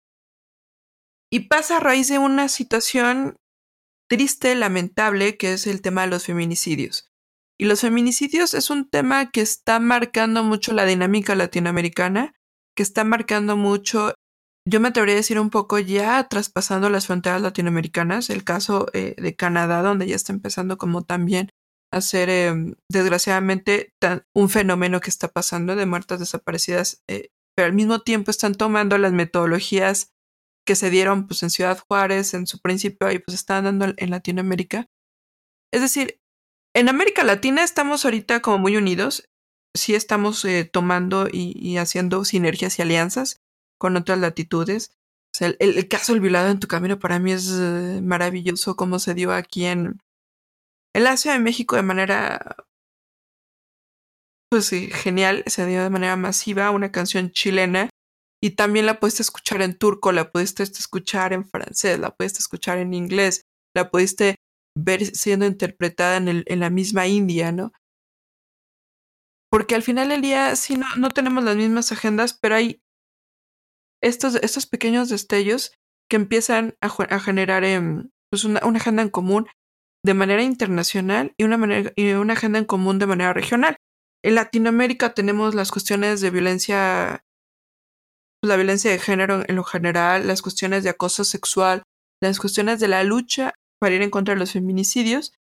Y 1.33 1.48
pasa 1.48 1.77
a 1.77 1.81
raíz 1.81 2.09
de 2.09 2.18
una 2.18 2.48
situación 2.48 3.37
triste, 4.09 4.55
lamentable, 4.55 5.37
que 5.37 5.55
es 5.55 5.67
el 5.67 5.83
tema 5.83 6.03
de 6.03 6.09
los 6.09 6.25
feminicidios. 6.25 7.11
Y 7.59 7.67
los 7.67 7.81
feminicidios 7.81 8.55
es 8.55 8.71
un 8.71 8.88
tema 8.88 9.31
que 9.31 9.40
está 9.40 9.79
marcando 9.79 10.43
mucho 10.43 10.73
la 10.73 10.85
dinámica 10.85 11.35
latinoamericana, 11.35 12.35
que 12.77 12.83
está 12.83 13.05
marcando 13.05 13.57
mucho, 13.57 14.14
yo 14.67 14.81
me 14.81 14.88
atrevería 14.88 15.14
a 15.14 15.17
decir 15.17 15.38
un 15.38 15.51
poco 15.51 15.79
ya 15.79 16.27
traspasando 16.29 16.88
las 16.90 17.07
fronteras 17.07 17.43
latinoamericanas, 17.43 18.31
el 18.31 18.45
caso 18.45 18.87
eh, 18.93 19.14
de 19.19 19.37
Canadá, 19.37 19.83
donde 19.83 20.07
ya 20.07 20.17
está 20.17 20.33
empezando 20.33 20.79
como 20.79 21.03
también 21.03 21.51
a 21.93 22.01
ser, 22.01 22.29
em, 22.29 22.75
desgraciadamente, 22.90 23.93
un 24.35 24.49
fenómeno 24.49 25.01
que 25.01 25.11
está 25.11 25.29
pasando 25.29 25.77
de 25.77 25.87
muertas 25.87 26.19
desaparecidas, 26.19 27.03
eh, 27.09 27.29
pero 27.55 27.67
al 27.67 27.73
mismo 27.73 28.01
tiempo 28.01 28.33
están 28.33 28.55
tomando 28.57 28.99
las 28.99 29.12
metodologías 29.12 30.13
que 30.64 30.77
se 30.77 30.90
dieron 30.90 31.27
pues 31.27 31.42
en 31.42 31.50
Ciudad 31.50 31.79
Juárez 31.79 32.35
en 32.35 32.46
su 32.46 32.61
principio 32.61 33.11
y 33.12 33.18
pues 33.18 33.35
están 33.35 33.64
dando 33.64 33.92
en 33.96 34.11
Latinoamérica. 34.11 34.87
Es 35.72 35.81
decir, 35.81 36.20
en 36.74 36.88
América 36.88 37.24
Latina 37.24 37.62
estamos 37.62 38.05
ahorita 38.05 38.40
como 38.40 38.59
muy 38.59 38.77
unidos, 38.77 39.29
sí 39.74 39.94
estamos 39.94 40.44
eh, 40.44 40.64
tomando 40.64 41.29
y, 41.31 41.77
haciendo 41.77 42.24
sinergias 42.24 42.79
y 42.79 42.83
alianzas 42.83 43.40
con 43.79 43.96
otras 43.96 44.18
latitudes. 44.18 44.96
el, 45.40 45.88
caso 45.88 46.12
del 46.12 46.22
violado 46.22 46.48
en 46.48 46.61
tu 46.61 46.68
camino 46.68 46.98
para 46.98 47.18
mí 47.18 47.33
es 47.33 47.50
eh, 47.53 48.00
maravilloso 48.03 48.77
cómo 48.77 48.98
se 48.98 49.14
dio 49.14 49.33
aquí 49.33 49.66
en, 49.66 50.00
en 50.94 51.05
la 51.05 51.16
Ciudad 51.16 51.37
de 51.37 51.42
México 51.42 51.77
de 51.77 51.83
manera 51.83 52.57
pues 54.50 54.70
genial, 54.70 55.42
se 55.46 55.66
dio 55.66 55.83
de 55.83 55.90
manera 55.90 56.16
masiva 56.16 56.70
una 56.70 56.92
canción 56.92 57.33
chilena 57.33 57.90
y 58.44 58.50
también 58.50 58.85
la 58.85 59.00
pudiste 59.00 59.22
escuchar 59.22 59.62
en 59.62 59.78
turco, 59.78 60.12
la 60.12 60.30
pudiste 60.30 60.64
escuchar 60.64 61.33
en 61.33 61.46
francés, 61.46 61.98
la 61.98 62.14
pudiste 62.14 62.40
escuchar 62.40 62.76
en 62.76 62.92
inglés, 62.92 63.40
la 63.74 63.90
pudiste 63.90 64.37
ver 64.76 65.02
siendo 65.07 65.46
interpretada 65.46 66.18
en, 66.18 66.44
en 66.44 66.61
la 66.61 66.68
misma 66.68 67.07
India, 67.07 67.52
¿no? 67.52 67.72
Porque 69.50 69.74
al 69.74 69.83
final 69.83 70.11
del 70.11 70.20
día 70.20 70.57
sí 70.57 70.76
no, 70.76 70.85
no 70.98 71.09
tenemos 71.09 71.42
las 71.42 71.57
mismas 71.57 71.90
agendas, 71.90 72.38
pero 72.38 72.57
hay 72.57 72.83
estos, 74.02 74.35
estos 74.35 74.66
pequeños 74.66 75.09
destellos 75.09 75.72
que 76.11 76.16
empiezan 76.16 76.76
a, 76.83 76.90
generar 77.20 77.62
pues 78.30 78.44
una, 78.44 78.61
una, 78.66 78.78
agenda 78.78 79.00
en 79.00 79.09
común 79.09 79.46
de 80.04 80.12
manera 80.12 80.42
internacional 80.42 81.33
y 81.38 81.44
una, 81.44 81.57
manera, 81.57 81.94
y 81.96 82.12
una 82.12 82.35
agenda 82.35 82.59
en 82.59 82.66
común 82.66 82.98
de 82.98 83.07
manera 83.07 83.33
regional. 83.33 83.78
En 84.22 84.35
Latinoamérica 84.35 85.14
tenemos 85.14 85.54
las 85.54 85.70
cuestiones 85.70 86.20
de 86.20 86.28
violencia 86.28 87.23
la 88.46 88.57
violencia 88.57 88.90
de 88.90 88.98
género 88.98 89.42
en 89.46 89.57
lo 89.57 89.64
general, 89.64 90.26
las 90.26 90.42
cuestiones 90.42 90.85
de 90.85 90.90
acoso 90.90 91.24
sexual, 91.24 91.83
las 92.22 92.38
cuestiones 92.38 92.80
de 92.80 92.88
la 92.88 93.04
lucha 93.04 93.54
para 93.80 93.94
ir 93.94 94.02
en 94.02 94.11
contra 94.11 94.35
de 94.35 94.40
los 94.40 94.52
feminicidios 94.52 95.33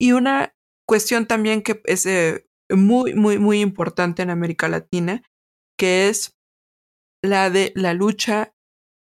y 0.00 0.12
una 0.12 0.54
cuestión 0.86 1.26
también 1.26 1.62
que 1.62 1.80
es 1.84 2.06
eh, 2.06 2.46
muy, 2.70 3.14
muy, 3.14 3.38
muy 3.38 3.60
importante 3.60 4.22
en 4.22 4.30
América 4.30 4.68
Latina, 4.68 5.22
que 5.78 6.08
es 6.08 6.36
la 7.22 7.50
de 7.50 7.72
la 7.74 7.94
lucha 7.94 8.52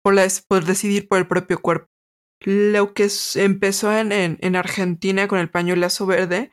por, 0.02 0.14
la, 0.14 0.26
por 0.48 0.64
decidir 0.64 1.08
por 1.08 1.18
el 1.18 1.26
propio 1.26 1.60
cuerpo. 1.60 1.86
Lo 2.40 2.92
que 2.92 3.08
empezó 3.36 3.96
en, 3.96 4.12
en 4.12 4.56
Argentina 4.56 5.26
con 5.26 5.38
el 5.38 5.50
pañuelazo 5.50 6.06
verde, 6.06 6.52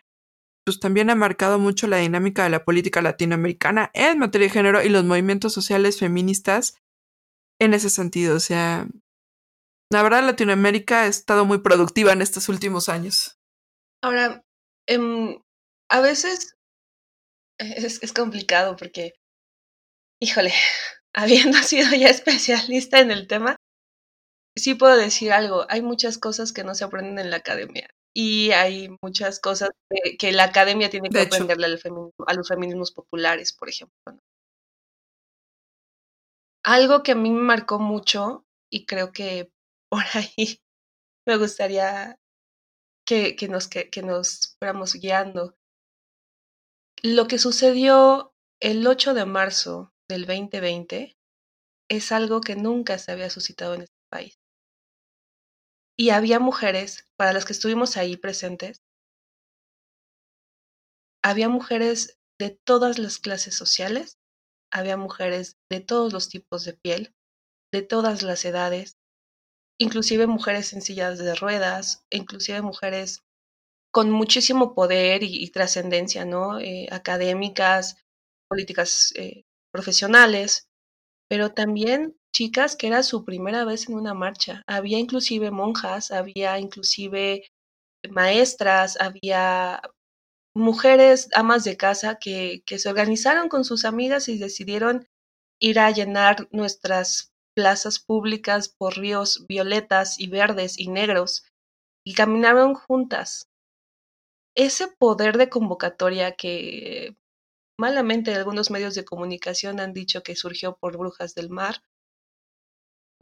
pues 0.66 0.80
también 0.80 1.10
ha 1.10 1.16
marcado 1.16 1.60
mucho 1.60 1.88
la 1.88 1.98
dinámica 1.98 2.44
de 2.44 2.50
la 2.50 2.64
política 2.64 3.02
latinoamericana 3.02 3.92
en 3.94 4.20
materia 4.20 4.48
de 4.48 4.54
género 4.54 4.84
y 4.84 4.90
los 4.90 5.04
movimientos 5.04 5.54
sociales 5.54 6.00
feministas 6.00 6.78
en 7.60 7.74
ese 7.74 7.90
sentido. 7.90 8.36
O 8.36 8.40
sea, 8.40 8.88
la 9.92 10.04
verdad 10.04 10.24
Latinoamérica 10.24 11.02
ha 11.02 11.08
estado 11.08 11.46
muy 11.46 11.60
productiva 11.60 12.14
en 12.14 12.22
estos 12.22 12.50
últimos 12.50 12.90
años. 12.90 13.40
Ahora, 14.02 14.44
em, 14.88 15.38
a 15.90 16.02
veces 16.02 16.56
es, 17.60 18.02
es 18.02 18.14
complicado 18.14 18.76
porque, 18.76 19.14
híjole, 20.22 20.54
habiendo 21.14 21.58
sido 21.64 21.94
ya 21.96 22.08
especialista 22.08 23.00
en 23.00 23.12
el 23.12 23.28
tema, 23.28 23.58
sí 24.56 24.76
puedo 24.76 24.96
decir 24.96 25.34
algo, 25.34 25.66
hay 25.70 25.82
muchas 25.82 26.18
cosas 26.18 26.54
que 26.54 26.64
no 26.64 26.74
se 26.74 26.86
aprenden 26.86 27.20
en 27.20 27.32
la 27.32 27.38
academia 27.38 27.90
y 28.14 28.52
hay 28.52 28.96
muchas 29.02 29.40
cosas 29.40 29.72
que, 30.20 30.32
la 30.32 30.46
academia 30.46 30.90
tiene 30.90 31.10
que 31.10 31.22
aprenderle 31.22 31.66
al 31.66 31.80
a 32.28 32.34
los 32.34 32.48
feminismos 32.48 32.92
populares, 32.92 33.54
por 33.54 33.70
ejemplo. 33.70 33.98
Algo 36.64 37.04
que 37.04 37.14
a 37.14 37.16
mí 37.16 37.32
me 37.32 37.42
marcó 37.42 37.80
mucho 37.80 38.46
y 38.72 38.86
creo 38.86 39.12
que 39.12 39.52
por 39.90 40.04
ahí 40.14 40.60
me 41.28 41.38
gustaría 41.38 42.18
que, 43.06 43.36
que 43.36 43.48
nos, 43.48 43.68
que, 43.68 43.90
que 43.90 44.04
nos 44.04 44.56
fuéramos 44.60 44.94
guiando. 44.94 45.56
Lo 47.02 47.28
que 47.28 47.38
sucedió 47.38 48.34
el 48.62 48.86
8 48.88 49.14
de 49.14 49.26
marzo 49.26 49.92
del 50.08 50.26
2020 50.26 51.18
es 51.90 52.12
algo 52.12 52.42
que 52.42 52.56
nunca 52.56 52.98
se 52.98 53.12
había 53.12 53.30
suscitado 53.30 53.74
en 53.74 53.82
este 53.82 53.96
país. 54.10 54.43
Y 56.04 56.10
había 56.10 56.38
mujeres, 56.38 57.08
para 57.16 57.32
las 57.32 57.46
que 57.46 57.54
estuvimos 57.54 57.96
ahí 57.96 58.18
presentes, 58.18 58.84
había 61.24 61.48
mujeres 61.48 62.20
de 62.38 62.50
todas 62.50 63.00
las 63.00 63.20
clases 63.20 63.56
sociales, 63.56 64.20
había 64.70 64.98
mujeres 64.98 65.56
de 65.72 65.80
todos 65.80 66.12
los 66.12 66.28
tipos 66.28 66.66
de 66.66 66.74
piel, 66.74 67.16
de 67.72 67.84
todas 67.84 68.22
las 68.22 68.44
edades, 68.44 68.98
inclusive 69.80 70.28
mujeres 70.28 70.74
en 70.74 70.82
sillas 70.82 71.20
de 71.20 71.36
ruedas, 71.36 72.06
inclusive 72.10 72.62
mujeres 72.62 73.24
con 73.90 74.12
muchísimo 74.12 74.76
poder 74.76 75.24
y, 75.24 75.50
trascendencia, 75.52 76.26
¿no? 76.26 76.60
Eh, 76.60 76.90
académicas, 76.92 77.96
políticas 78.50 79.14
eh, 79.16 79.46
profesionales, 79.72 80.68
pero 81.30 81.54
también 81.54 82.18
chicas 82.34 82.76
que 82.76 82.88
era 82.88 83.04
su 83.04 83.24
primera 83.24 83.64
vez 83.64 83.88
en 83.88 83.96
una 83.96 84.14
marcha. 84.14 84.64
Había 84.68 85.00
inclusive 85.00 85.52
monjas, 85.52 86.12
había 86.12 86.60
inclusive 86.60 87.48
maestras, 88.10 89.00
había 89.00 89.82
mujeres, 90.56 91.30
amas 91.34 91.64
de 91.64 91.78
casa, 91.78 92.18
que, 92.20 92.64
que 92.66 92.80
se 92.80 92.90
organizaron 92.90 93.50
con 93.50 93.64
sus 93.64 93.86
amigas 93.86 94.28
y 94.28 94.38
decidieron 94.38 95.08
ir 95.62 95.80
a 95.80 95.92
llenar 95.92 96.48
nuestras 96.52 97.32
plazas 97.56 98.00
públicas 98.00 98.68
por 98.68 98.98
ríos 98.98 99.46
violetas 99.48 100.20
y 100.20 100.28
verdes 100.28 100.80
y 100.80 100.90
negros 100.90 101.46
y 102.06 102.16
caminaron 102.16 102.74
juntas. 102.74 103.48
Ese 104.56 104.88
poder 104.88 105.38
de 105.38 105.50
convocatoria 105.50 106.36
que 106.36 107.16
malamente 107.80 108.34
algunos 108.34 108.70
medios 108.72 108.96
de 108.96 109.06
comunicación 109.06 109.80
han 109.80 109.94
dicho 109.94 110.22
que 110.24 110.36
surgió 110.36 110.78
por 110.78 110.98
brujas 110.98 111.34
del 111.34 111.50
mar, 111.50 111.82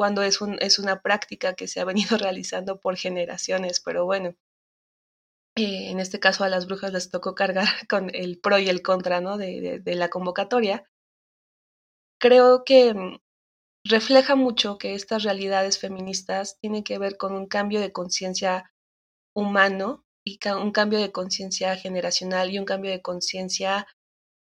cuando 0.02 0.24
es, 0.24 0.42
un, 0.42 0.58
es 0.62 0.80
una 0.80 1.04
práctica 1.04 1.54
que 1.54 1.68
se 1.68 1.80
ha 1.80 1.86
venido 1.86 2.18
realizando 2.18 2.80
por 2.80 2.98
generaciones, 2.98 3.80
pero 3.80 4.04
bueno, 4.04 4.30
eh, 5.56 5.92
en 5.92 6.00
este 6.00 6.20
caso 6.20 6.44
a 6.44 6.50
las 6.50 6.66
brujas 6.66 6.92
les 6.92 7.12
tocó 7.12 7.36
cargar 7.36 7.68
con 7.88 8.10
el 8.16 8.40
pro 8.40 8.58
y 8.58 8.68
el 8.68 8.82
contra 8.82 9.22
¿no? 9.22 9.38
de, 9.38 9.80
de, 9.80 9.96
la 9.96 10.10
convocatoria. 10.10 10.90
Creo 12.20 12.64
que 12.64 12.96
mm, 12.96 13.20
refleja 13.84 14.34
mucho 14.36 14.80
que 14.80 14.96
estas 14.96 15.22
realidades 15.22 15.78
feministas 15.78 16.58
tienen 16.60 16.84
que 16.84 16.98
ver 16.98 17.16
con 17.16 17.34
un 17.36 17.46
cambio 17.46 17.80
de 17.80 17.92
conciencia 17.92 18.74
humano 19.36 20.04
y 20.26 20.40
un 20.50 20.72
cambio 20.72 20.98
de 20.98 21.12
conciencia 21.12 21.76
generacional 21.76 22.50
y 22.50 22.58
un 22.58 22.66
cambio 22.66 22.90
de 22.90 23.04
conciencia 23.04 23.86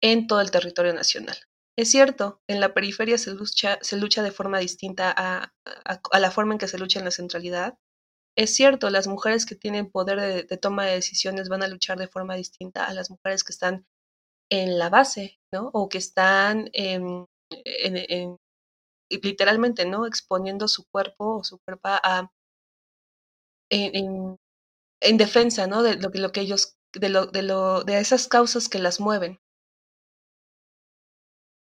en 0.02 0.26
todo 0.26 0.42
el 0.42 0.50
territorio 0.50 0.92
nacional. 0.92 1.45
Es 1.78 1.90
cierto, 1.90 2.40
en 2.48 2.60
la 2.60 2.72
periferia 2.72 3.18
se 3.18 3.34
lucha, 3.34 3.78
se 3.82 3.98
lucha 3.98 4.22
de 4.22 4.32
forma 4.32 4.58
distinta 4.58 5.12
a, 5.14 5.52
a, 5.84 6.18
la 6.18 6.30
forma 6.30 6.54
en 6.54 6.58
que 6.58 6.68
se 6.68 6.78
lucha 6.78 6.98
en 7.00 7.04
la 7.04 7.10
centralidad. 7.10 7.78
Es 8.36 8.54
cierto, 8.54 8.90
las 8.90 9.06
mujeres 9.08 9.46
que 9.46 9.56
tienen 9.56 9.90
poder 9.90 10.46
de, 10.46 10.56
toma 10.58 10.86
de 10.86 10.94
decisiones 10.94 11.48
van 11.50 11.62
a 11.62 11.68
luchar 11.68 11.98
de 11.98 12.08
forma 12.08 12.34
distinta 12.34 12.86
a 12.86 12.94
las 12.94 13.10
mujeres 13.10 13.44
que 13.44 13.52
están 13.52 13.86
en 14.50 14.78
la 14.78 14.90
base, 14.90 15.38
¿no? 15.52 15.70
O 15.74 15.88
que 15.88 15.98
están 15.98 16.70
en, 16.72 17.26
en, 17.50 18.38
literalmente, 19.10 19.86
¿no? 19.86 20.06
Exponiendo 20.06 20.68
su 20.68 20.84
cuerpo 20.90 21.38
o 21.38 21.44
su 21.44 21.58
cuerpo 21.58 21.88
a, 21.88 22.30
en, 23.70 24.38
en, 25.02 25.16
defensa, 25.16 25.66
¿no? 25.66 25.82
De 25.82 25.96
lo, 25.96 26.10
lo 26.12 26.32
que 26.32 26.40
ellos, 26.40 26.76
de, 26.94 27.08
lo, 27.10 27.26
de, 27.26 27.42
lo, 27.42 27.84
de 27.84 27.98
esas 28.00 28.28
causas 28.28 28.68
que 28.68 28.78
las 28.78 29.00
mueven. 29.00 29.40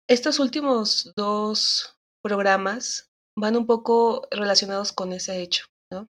Estos 0.09 0.39
últimos 0.39 1.13
dos 1.15 1.95
programas 2.23 3.11
van 3.37 3.55
un 3.55 3.67
poco 3.67 4.27
relacionados 4.31 4.91
con 4.91 5.13
ese 5.13 5.39
hecho, 5.39 5.65
¿no? 5.91 6.07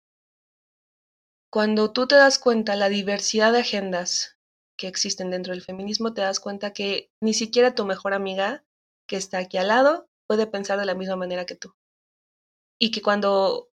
cuando 1.52 1.92
tú 1.92 2.08
te 2.08 2.16
das 2.16 2.40
cuenta 2.40 2.76
la 2.76 2.90
diversidad 2.90 3.52
de 3.52 3.60
agendas 3.60 4.40
que 4.76 4.88
existen 4.88 5.30
dentro 5.30 5.54
del 5.54 5.62
feminismo, 5.62 6.12
te 6.16 6.22
das 6.22 6.40
cuenta 6.40 6.74
que 6.74 7.12
ni 7.22 7.36
siquiera 7.36 7.76
tu 7.76 7.86
mejor 7.86 8.16
amiga 8.16 8.66
que 9.08 9.18
está 9.18 9.38
aquí 9.38 9.58
al 9.58 9.68
lado 9.68 10.08
puede 10.28 10.48
pensar 10.48 10.80
de 10.80 10.86
la 10.88 10.96
misma 10.96 11.16
manera 11.16 11.46
que 11.46 11.56
tú. 11.56 11.76
Y 12.82 12.90
que 12.90 13.04
cuando 13.04 13.70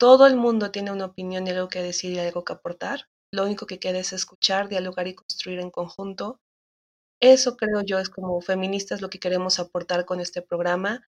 todo 0.00 0.26
el 0.26 0.34
mundo 0.34 0.72
tiene 0.72 0.90
una 0.90 1.04
opinión 1.04 1.46
y 1.46 1.50
algo 1.50 1.68
que 1.68 1.80
decir 1.80 2.12
y 2.12 2.18
algo 2.18 2.42
que 2.42 2.54
aportar, 2.54 3.08
lo 3.32 3.44
único 3.44 3.66
que 3.66 3.78
queda 3.78 4.00
es 4.00 4.12
escuchar, 4.12 4.68
dialogar 4.68 5.06
y 5.06 5.14
construir 5.14 5.60
en 5.60 5.70
conjunto. 5.70 6.40
Eso 7.24 7.56
creo 7.56 7.80
yo 7.80 7.98
es 7.98 8.10
como 8.10 8.38
feministas 8.42 9.00
lo 9.00 9.08
que 9.08 9.18
queremos 9.18 9.58
aportar 9.58 10.04
con 10.04 10.20
este 10.20 10.42
programa. 10.42 11.08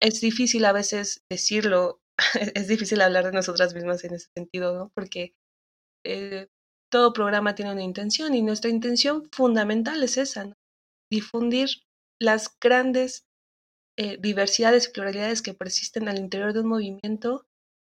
Es 0.00 0.20
difícil 0.20 0.64
a 0.64 0.72
veces 0.72 1.22
decirlo, 1.30 2.00
es 2.56 2.66
difícil 2.66 3.00
hablar 3.00 3.26
de 3.26 3.30
nosotras 3.30 3.74
mismas 3.74 4.02
en 4.02 4.14
ese 4.14 4.26
sentido, 4.36 4.76
¿no? 4.76 4.90
Porque 4.92 5.32
eh, 6.04 6.48
todo 6.90 7.12
programa 7.12 7.54
tiene 7.54 7.70
una 7.70 7.84
intención 7.84 8.34
y 8.34 8.42
nuestra 8.42 8.72
intención 8.72 9.28
fundamental 9.30 10.02
es 10.02 10.16
esa, 10.16 10.52
difundir 11.12 11.68
las 12.20 12.50
grandes 12.60 13.24
eh, 13.96 14.16
diversidades 14.20 14.88
y 14.88 14.90
pluralidades 14.90 15.42
que 15.42 15.54
persisten 15.54 16.08
al 16.08 16.18
interior 16.18 16.52
de 16.52 16.62
un 16.62 16.66
movimiento 16.66 17.46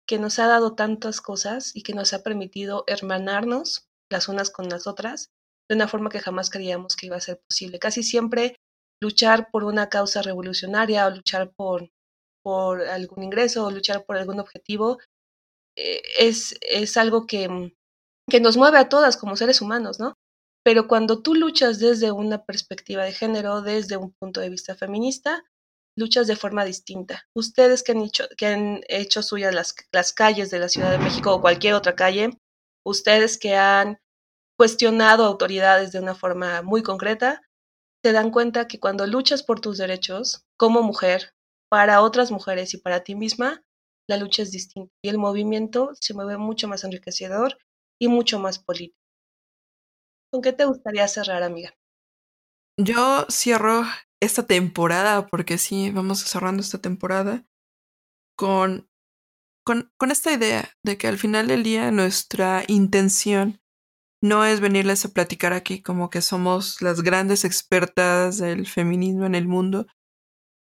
que 0.07 0.19
nos 0.19 0.37
ha 0.37 0.45
dado 0.45 0.75
tantas 0.75 1.21
cosas 1.21 1.75
y 1.75 1.81
que 1.81 1.95
nos 1.95 2.13
ha 2.13 2.21
permitido 2.21 2.83
hermanarnos 2.85 3.87
las 4.07 4.29
unas 4.29 4.51
con 4.51 4.69
las 4.69 4.85
otras 4.85 5.31
de 5.69 5.75
una 5.75 5.87
forma 5.87 6.09
que 6.09 6.19
jamás 6.19 6.49
creíamos 6.49 6.95
que 6.95 7.07
iba 7.07 7.17
a 7.17 7.21
ser 7.21 7.39
posible. 7.47 7.79
Casi 7.79 8.03
siempre 8.03 8.55
luchar 9.01 9.49
por 9.51 9.63
una 9.63 9.89
causa 9.89 10.21
revolucionaria 10.21 11.05
o 11.07 11.11
luchar 11.11 11.51
por, 11.55 11.89
por 12.43 12.81
algún 12.81 13.23
ingreso 13.23 13.65
o 13.65 13.71
luchar 13.71 14.05
por 14.05 14.17
algún 14.17 14.39
objetivo 14.39 14.99
eh, 15.77 16.01
es, 16.19 16.55
es 16.61 16.97
algo 16.97 17.27
que, 17.27 17.73
que 18.29 18.39
nos 18.39 18.57
mueve 18.57 18.79
a 18.79 18.89
todas 18.89 19.17
como 19.17 19.35
seres 19.35 19.61
humanos, 19.61 19.99
¿no? 19.99 20.13
Pero 20.63 20.87
cuando 20.87 21.21
tú 21.21 21.35
luchas 21.35 21.79
desde 21.79 22.11
una 22.11 22.43
perspectiva 22.43 23.03
de 23.05 23.13
género, 23.13 23.61
desde 23.61 23.95
un 23.95 24.13
punto 24.19 24.41
de 24.41 24.49
vista 24.49 24.75
feminista, 24.75 25.43
luchas 25.97 26.27
de 26.27 26.35
forma 26.35 26.65
distinta. 26.65 27.23
Ustedes 27.35 27.83
que 27.83 27.93
han 27.93 28.01
hecho, 28.01 28.25
que 28.37 28.47
han 28.47 28.81
hecho 28.87 29.23
suyas 29.23 29.53
las, 29.53 29.75
las 29.91 30.13
calles 30.13 30.51
de 30.51 30.59
la 30.59 30.69
Ciudad 30.69 30.91
de 30.91 30.99
México 30.99 31.33
o 31.33 31.41
cualquier 31.41 31.73
otra 31.73 31.95
calle, 31.95 32.37
ustedes 32.85 33.37
que 33.37 33.55
han 33.55 33.97
cuestionado 34.57 35.23
autoridades 35.23 35.91
de 35.91 35.99
una 35.99 36.15
forma 36.15 36.61
muy 36.61 36.83
concreta, 36.83 37.41
se 38.03 38.11
dan 38.11 38.31
cuenta 38.31 38.67
que 38.67 38.79
cuando 38.79 39.05
luchas 39.05 39.43
por 39.43 39.61
tus 39.61 39.77
derechos 39.77 40.45
como 40.57 40.81
mujer, 40.81 41.33
para 41.69 42.01
otras 42.01 42.31
mujeres 42.31 42.73
y 42.73 42.77
para 42.77 43.03
ti 43.03 43.15
misma, 43.15 43.63
la 44.09 44.17
lucha 44.17 44.41
es 44.41 44.51
distinta 44.51 44.93
y 45.03 45.09
el 45.09 45.17
movimiento 45.17 45.91
se 45.99 46.13
mueve 46.13 46.37
mucho 46.37 46.67
más 46.67 46.83
enriquecedor 46.83 47.57
y 47.99 48.07
mucho 48.07 48.39
más 48.39 48.57
político. 48.59 48.97
¿Con 50.31 50.41
qué 50.41 50.53
te 50.53 50.65
gustaría 50.65 51.07
cerrar, 51.07 51.43
amiga? 51.43 51.73
Yo 52.79 53.25
cierro 53.29 53.83
esta 54.21 54.45
temporada, 54.45 55.27
porque 55.27 55.57
sí, 55.57 55.91
vamos 55.91 56.19
cerrando 56.19 56.61
esta 56.61 56.79
temporada, 56.79 57.45
con, 58.37 58.89
con, 59.65 59.91
con 59.97 60.11
esta 60.11 60.31
idea 60.31 60.69
de 60.83 60.97
que 60.97 61.07
al 61.07 61.17
final 61.17 61.47
del 61.47 61.63
día 61.63 61.91
nuestra 61.91 62.63
intención 62.67 63.59
no 64.23 64.45
es 64.45 64.59
venirles 64.59 65.05
a 65.05 65.09
platicar 65.09 65.53
aquí 65.53 65.81
como 65.81 66.09
que 66.09 66.21
somos 66.21 66.81
las 66.81 67.01
grandes 67.01 67.45
expertas 67.45 68.37
del 68.37 68.67
feminismo 68.67 69.25
en 69.25 69.35
el 69.35 69.47
mundo. 69.47 69.87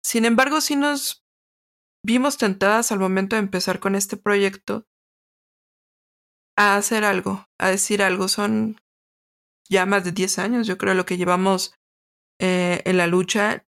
Sin 0.04 0.26
embargo, 0.26 0.62
sí 0.62 0.76
nos 0.76 1.24
vimos 2.06 2.38
tentadas 2.38 2.92
al 2.92 3.00
momento 3.00 3.36
de 3.36 3.42
empezar 3.42 3.80
con 3.80 3.96
este 3.96 4.18
proyecto 4.18 4.86
a 6.58 6.76
hacer 6.76 7.04
algo, 7.04 7.46
a 7.60 7.70
decir 7.70 8.04
algo. 8.04 8.28
Son 8.28 8.78
ya 9.70 9.86
más 9.86 10.04
de 10.04 10.12
10 10.12 10.40
años, 10.40 10.68
yo 10.68 10.78
creo, 10.78 10.94
lo 10.94 11.06
que 11.06 11.18
llevamos 11.18 11.74
eh, 12.40 12.82
en 12.86 12.98
la 12.98 13.08
lucha. 13.08 13.66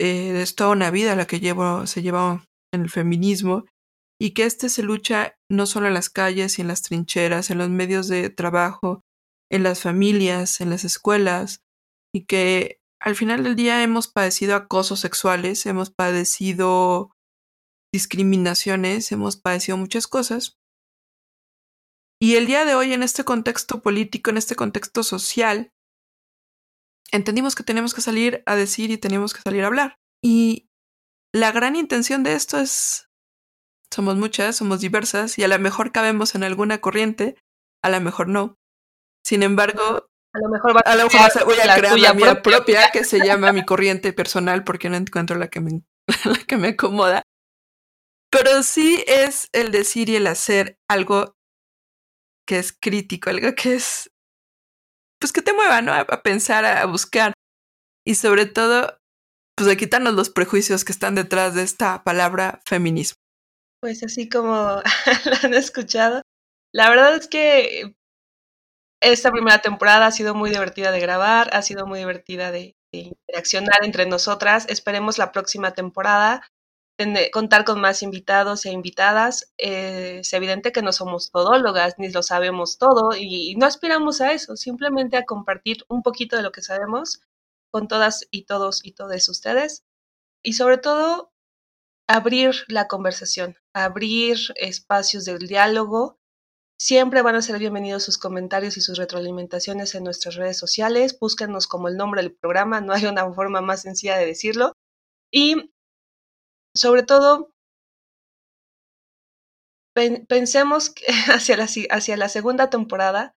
Eh, 0.00 0.40
es 0.40 0.54
toda 0.54 0.70
una 0.70 0.90
vida 0.90 1.14
la 1.14 1.26
que 1.26 1.40
llevo, 1.40 1.86
se 1.86 2.02
lleva 2.02 2.44
en 2.72 2.82
el 2.82 2.90
feminismo 2.90 3.66
y 4.20 4.30
que 4.32 4.44
este 4.44 4.68
se 4.68 4.82
lucha 4.82 5.36
no 5.50 5.66
solo 5.66 5.88
en 5.88 5.94
las 5.94 6.10
calles 6.10 6.58
y 6.58 6.62
en 6.62 6.68
las 6.68 6.82
trincheras, 6.82 7.50
en 7.50 7.58
los 7.58 7.68
medios 7.68 8.08
de 8.08 8.30
trabajo, 8.30 9.02
en 9.50 9.62
las 9.62 9.82
familias, 9.82 10.60
en 10.60 10.70
las 10.70 10.84
escuelas, 10.84 11.62
y 12.14 12.24
que 12.24 12.80
al 13.00 13.16
final 13.16 13.44
del 13.44 13.56
día 13.56 13.82
hemos 13.82 14.08
padecido 14.08 14.54
acosos 14.54 15.00
sexuales, 15.00 15.64
hemos 15.66 15.90
padecido 15.90 17.12
discriminaciones, 17.92 19.10
hemos 19.12 19.36
padecido 19.36 19.76
muchas 19.76 20.06
cosas. 20.06 20.58
Y 22.22 22.36
el 22.36 22.46
día 22.46 22.64
de 22.64 22.74
hoy, 22.74 22.92
en 22.92 23.02
este 23.02 23.24
contexto 23.24 23.80
político, 23.80 24.30
en 24.30 24.36
este 24.36 24.54
contexto 24.54 25.02
social, 25.02 25.72
entendimos 27.10 27.54
que 27.54 27.64
tenemos 27.64 27.94
que 27.94 28.02
salir 28.02 28.42
a 28.46 28.56
decir 28.56 28.90
y 28.90 28.98
tenemos 28.98 29.32
que 29.32 29.40
salir 29.40 29.64
a 29.64 29.68
hablar. 29.68 29.96
Y 30.22 30.68
la 31.34 31.50
gran 31.50 31.76
intención 31.76 32.22
de 32.22 32.34
esto 32.34 32.58
es, 32.58 33.08
somos 33.92 34.16
muchas, 34.16 34.56
somos 34.56 34.80
diversas 34.80 35.38
y 35.38 35.44
a 35.44 35.48
lo 35.48 35.58
mejor 35.58 35.92
cabemos 35.92 36.34
en 36.34 36.44
alguna 36.44 36.80
corriente, 36.80 37.36
a 37.82 37.88
lo 37.88 38.00
mejor 38.00 38.28
no. 38.28 38.59
Sin 39.30 39.44
embargo, 39.44 40.10
a 40.34 40.38
lo 40.40 40.48
mejor, 40.48 40.82
a 40.84 40.96
lo 40.96 41.04
mejor 41.04 41.44
voy 41.44 41.54
a 41.62 41.76
crear 41.76 41.96
la 42.00 42.14
mía 42.14 42.42
propia. 42.42 42.90
que 42.90 43.04
se 43.04 43.24
llama 43.24 43.52
mi 43.52 43.64
corriente 43.64 44.12
personal 44.12 44.64
porque 44.64 44.90
no 44.90 44.96
encuentro 44.96 45.38
la 45.38 45.46
que 45.46 45.60
me, 45.60 45.84
la 46.24 46.44
que 46.48 46.56
me 46.56 46.68
acomoda. 46.70 47.22
Pero 48.28 48.64
sí 48.64 49.04
es 49.06 49.48
el 49.52 49.70
decir 49.70 50.08
y 50.08 50.16
el 50.16 50.26
hacer 50.26 50.80
algo 50.88 51.36
que 52.44 52.58
es 52.58 52.72
crítico, 52.72 53.30
algo 53.30 53.54
que 53.54 53.74
es 53.74 54.10
pues 55.20 55.32
que 55.32 55.42
te 55.42 55.52
mueva, 55.52 55.80
¿no? 55.80 55.92
A, 55.92 56.04
pensar, 56.24 56.64
a, 56.64 56.84
buscar. 56.86 57.32
Y 58.04 58.16
sobre 58.16 58.46
todo, 58.46 58.98
pues 59.56 59.70
a 59.70 59.76
quitarnos 59.76 60.14
los 60.14 60.30
prejuicios 60.30 60.84
que 60.84 60.90
están 60.90 61.14
detrás 61.14 61.54
de 61.54 61.62
esta 61.62 62.02
palabra 62.02 62.62
feminismo. 62.66 63.14
Pues 63.80 64.02
así 64.02 64.28
como 64.28 64.50
la 65.24 65.38
han 65.44 65.54
escuchado, 65.54 66.22
la 66.74 66.90
verdad 66.90 67.14
es 67.14 67.28
que 67.28 67.94
esta 69.00 69.30
primera 69.30 69.58
temporada 69.58 70.06
ha 70.06 70.10
sido 70.12 70.34
muy 70.34 70.50
divertida 70.50 70.92
de 70.92 71.00
grabar, 71.00 71.50
ha 71.54 71.62
sido 71.62 71.86
muy 71.86 72.00
divertida 72.00 72.50
de, 72.50 72.76
de 72.92 72.98
interaccionar 72.98 73.78
entre 73.82 74.06
nosotras. 74.06 74.66
Esperemos 74.68 75.18
la 75.18 75.32
próxima 75.32 75.72
temporada 75.72 76.42
contar 77.32 77.64
con 77.64 77.80
más 77.80 78.02
invitados 78.02 78.66
e 78.66 78.70
invitadas. 78.70 79.52
Eh, 79.58 80.18
es 80.20 80.32
evidente 80.32 80.72
que 80.72 80.82
no 80.82 80.92
somos 80.92 81.30
todólogas, 81.30 81.94
ni 81.98 82.10
lo 82.10 82.22
sabemos 82.22 82.78
todo, 82.78 83.16
y, 83.16 83.54
no 83.56 83.66
aspiramos 83.66 84.20
a 84.20 84.32
eso, 84.32 84.56
simplemente 84.56 85.16
a 85.16 85.24
compartir 85.24 85.84
un 85.88 86.02
poquito 86.02 86.36
de 86.36 86.42
lo 86.42 86.52
que 86.52 86.62
sabemos 86.62 87.22
con 87.70 87.88
todas 87.88 88.26
y 88.30 88.44
todos 88.44 88.84
y 88.84 88.92
todas 88.92 89.28
ustedes. 89.28 89.84
Y 90.42 90.54
sobre 90.54 90.78
todo, 90.78 91.32
abrir 92.08 92.64
la 92.68 92.88
conversación, 92.88 93.56
abrir 93.74 94.38
espacios 94.56 95.24
del 95.24 95.46
diálogo. 95.46 96.18
Siempre 96.82 97.20
van 97.20 97.34
a 97.34 97.42
ser 97.42 97.58
bienvenidos 97.58 98.04
sus 98.04 98.16
comentarios 98.16 98.78
y 98.78 98.80
sus 98.80 98.96
retroalimentaciones 98.96 99.94
en 99.94 100.02
nuestras 100.02 100.36
redes 100.36 100.56
sociales. 100.56 101.18
Búsquenos 101.20 101.66
como 101.66 101.88
el 101.88 101.98
nombre 101.98 102.22
del 102.22 102.34
programa, 102.34 102.80
no 102.80 102.94
hay 102.94 103.04
una 103.04 103.30
forma 103.34 103.60
más 103.60 103.82
sencilla 103.82 104.16
de 104.16 104.24
decirlo. 104.24 104.72
Y 105.30 105.74
sobre 106.74 107.02
todo, 107.02 107.52
pensemos 110.26 110.88
que 110.88 111.04
hacia 111.28 112.16
la, 112.16 112.28
segunda 112.30 112.70
temporada 112.70 113.34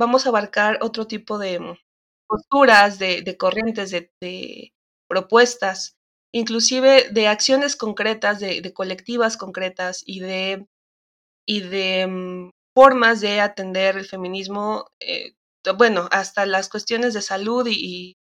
vamos 0.00 0.26
a 0.26 0.30
abarcar 0.30 0.80
otro 0.82 1.06
tipo 1.06 1.38
de 1.38 1.78
posturas, 2.26 2.98
de, 2.98 3.36
corrientes, 3.38 3.92
de, 3.92 4.74
propuestas, 5.08 5.96
inclusive 6.34 7.08
de 7.12 7.28
acciones 7.28 7.76
concretas, 7.76 8.40
de, 8.40 8.72
colectivas 8.74 9.36
concretas 9.36 10.02
y 10.04 10.18
de, 10.18 10.66
y 11.48 11.62
de 11.62 12.06
mm, 12.06 12.50
formas 12.76 13.20
de 13.20 13.40
atender 13.40 13.96
el 13.96 14.06
feminismo, 14.06 14.86
eh, 15.00 15.34
bueno, 15.76 16.08
hasta 16.12 16.46
las 16.46 16.68
cuestiones 16.68 17.14
de 17.14 17.22
salud 17.22 17.66
y, 17.68 18.16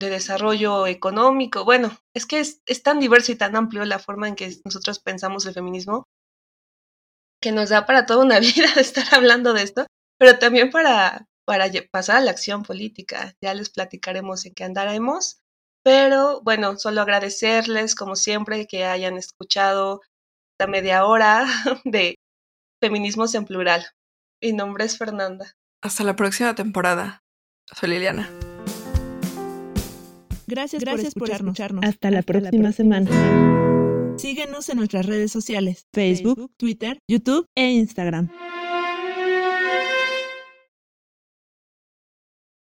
de 0.00 0.10
desarrollo 0.10 0.86
económico. 0.88 1.64
Bueno, 1.64 1.96
es 2.14 2.26
que 2.26 2.40
es, 2.40 2.82
tan 2.82 2.98
diverso 2.98 3.30
y 3.32 3.36
tan 3.36 3.54
amplio 3.56 3.84
la 3.84 4.00
forma 4.00 4.26
en 4.28 4.34
que 4.34 4.52
nosotros 4.64 4.98
pensamos 4.98 5.46
el 5.46 5.54
feminismo 5.54 6.04
que 7.40 7.52
nos 7.52 7.68
da 7.68 7.86
para 7.86 8.06
toda 8.06 8.24
una 8.24 8.40
vida 8.40 8.72
de 8.74 8.80
estar 8.80 9.06
hablando 9.12 9.52
de 9.52 9.62
esto, 9.62 9.86
pero 10.18 10.38
también 10.38 10.70
para, 10.70 11.26
para 11.46 11.66
pasar 11.92 12.16
a 12.16 12.20
la 12.20 12.32
acción 12.32 12.64
política. 12.64 13.34
Ya 13.40 13.54
les 13.54 13.70
platicaremos 13.70 14.46
en 14.46 14.54
qué 14.54 14.64
andaremos. 14.64 15.38
Pero 15.84 16.40
bueno, 16.42 16.76
solo 16.78 17.02
agradecerles, 17.02 17.94
como 17.94 18.16
siempre, 18.16 18.66
que 18.66 18.84
hayan 18.84 19.16
escuchado 19.16 20.00
esta 20.54 20.66
media 20.70 21.06
hora 21.06 21.46
de 21.84 22.16
Feminismos 22.84 23.34
en 23.34 23.46
Plural. 23.46 23.82
Mi 24.42 24.52
nombre 24.52 24.84
es 24.84 24.98
Fernanda. 24.98 25.56
Hasta 25.80 26.04
la 26.04 26.16
próxima 26.16 26.54
temporada. 26.54 27.24
Soy 27.74 27.88
Liliana. 27.88 28.28
Gracias, 30.46 30.84
por, 30.84 31.00
escucharnos. 31.00 31.58
Hasta, 31.82 32.10
la 32.10 32.20
próxima 32.20 32.72
semana. 32.72 33.08
Síguenos 34.18 34.68
en 34.68 34.76
nuestras 34.76 35.06
redes 35.06 35.32
sociales, 35.32 35.86
Facebook, 35.94 36.52
Twitter, 36.58 36.98
YouTube 37.08 37.48
e 37.54 37.70
Instagram. 37.70 38.28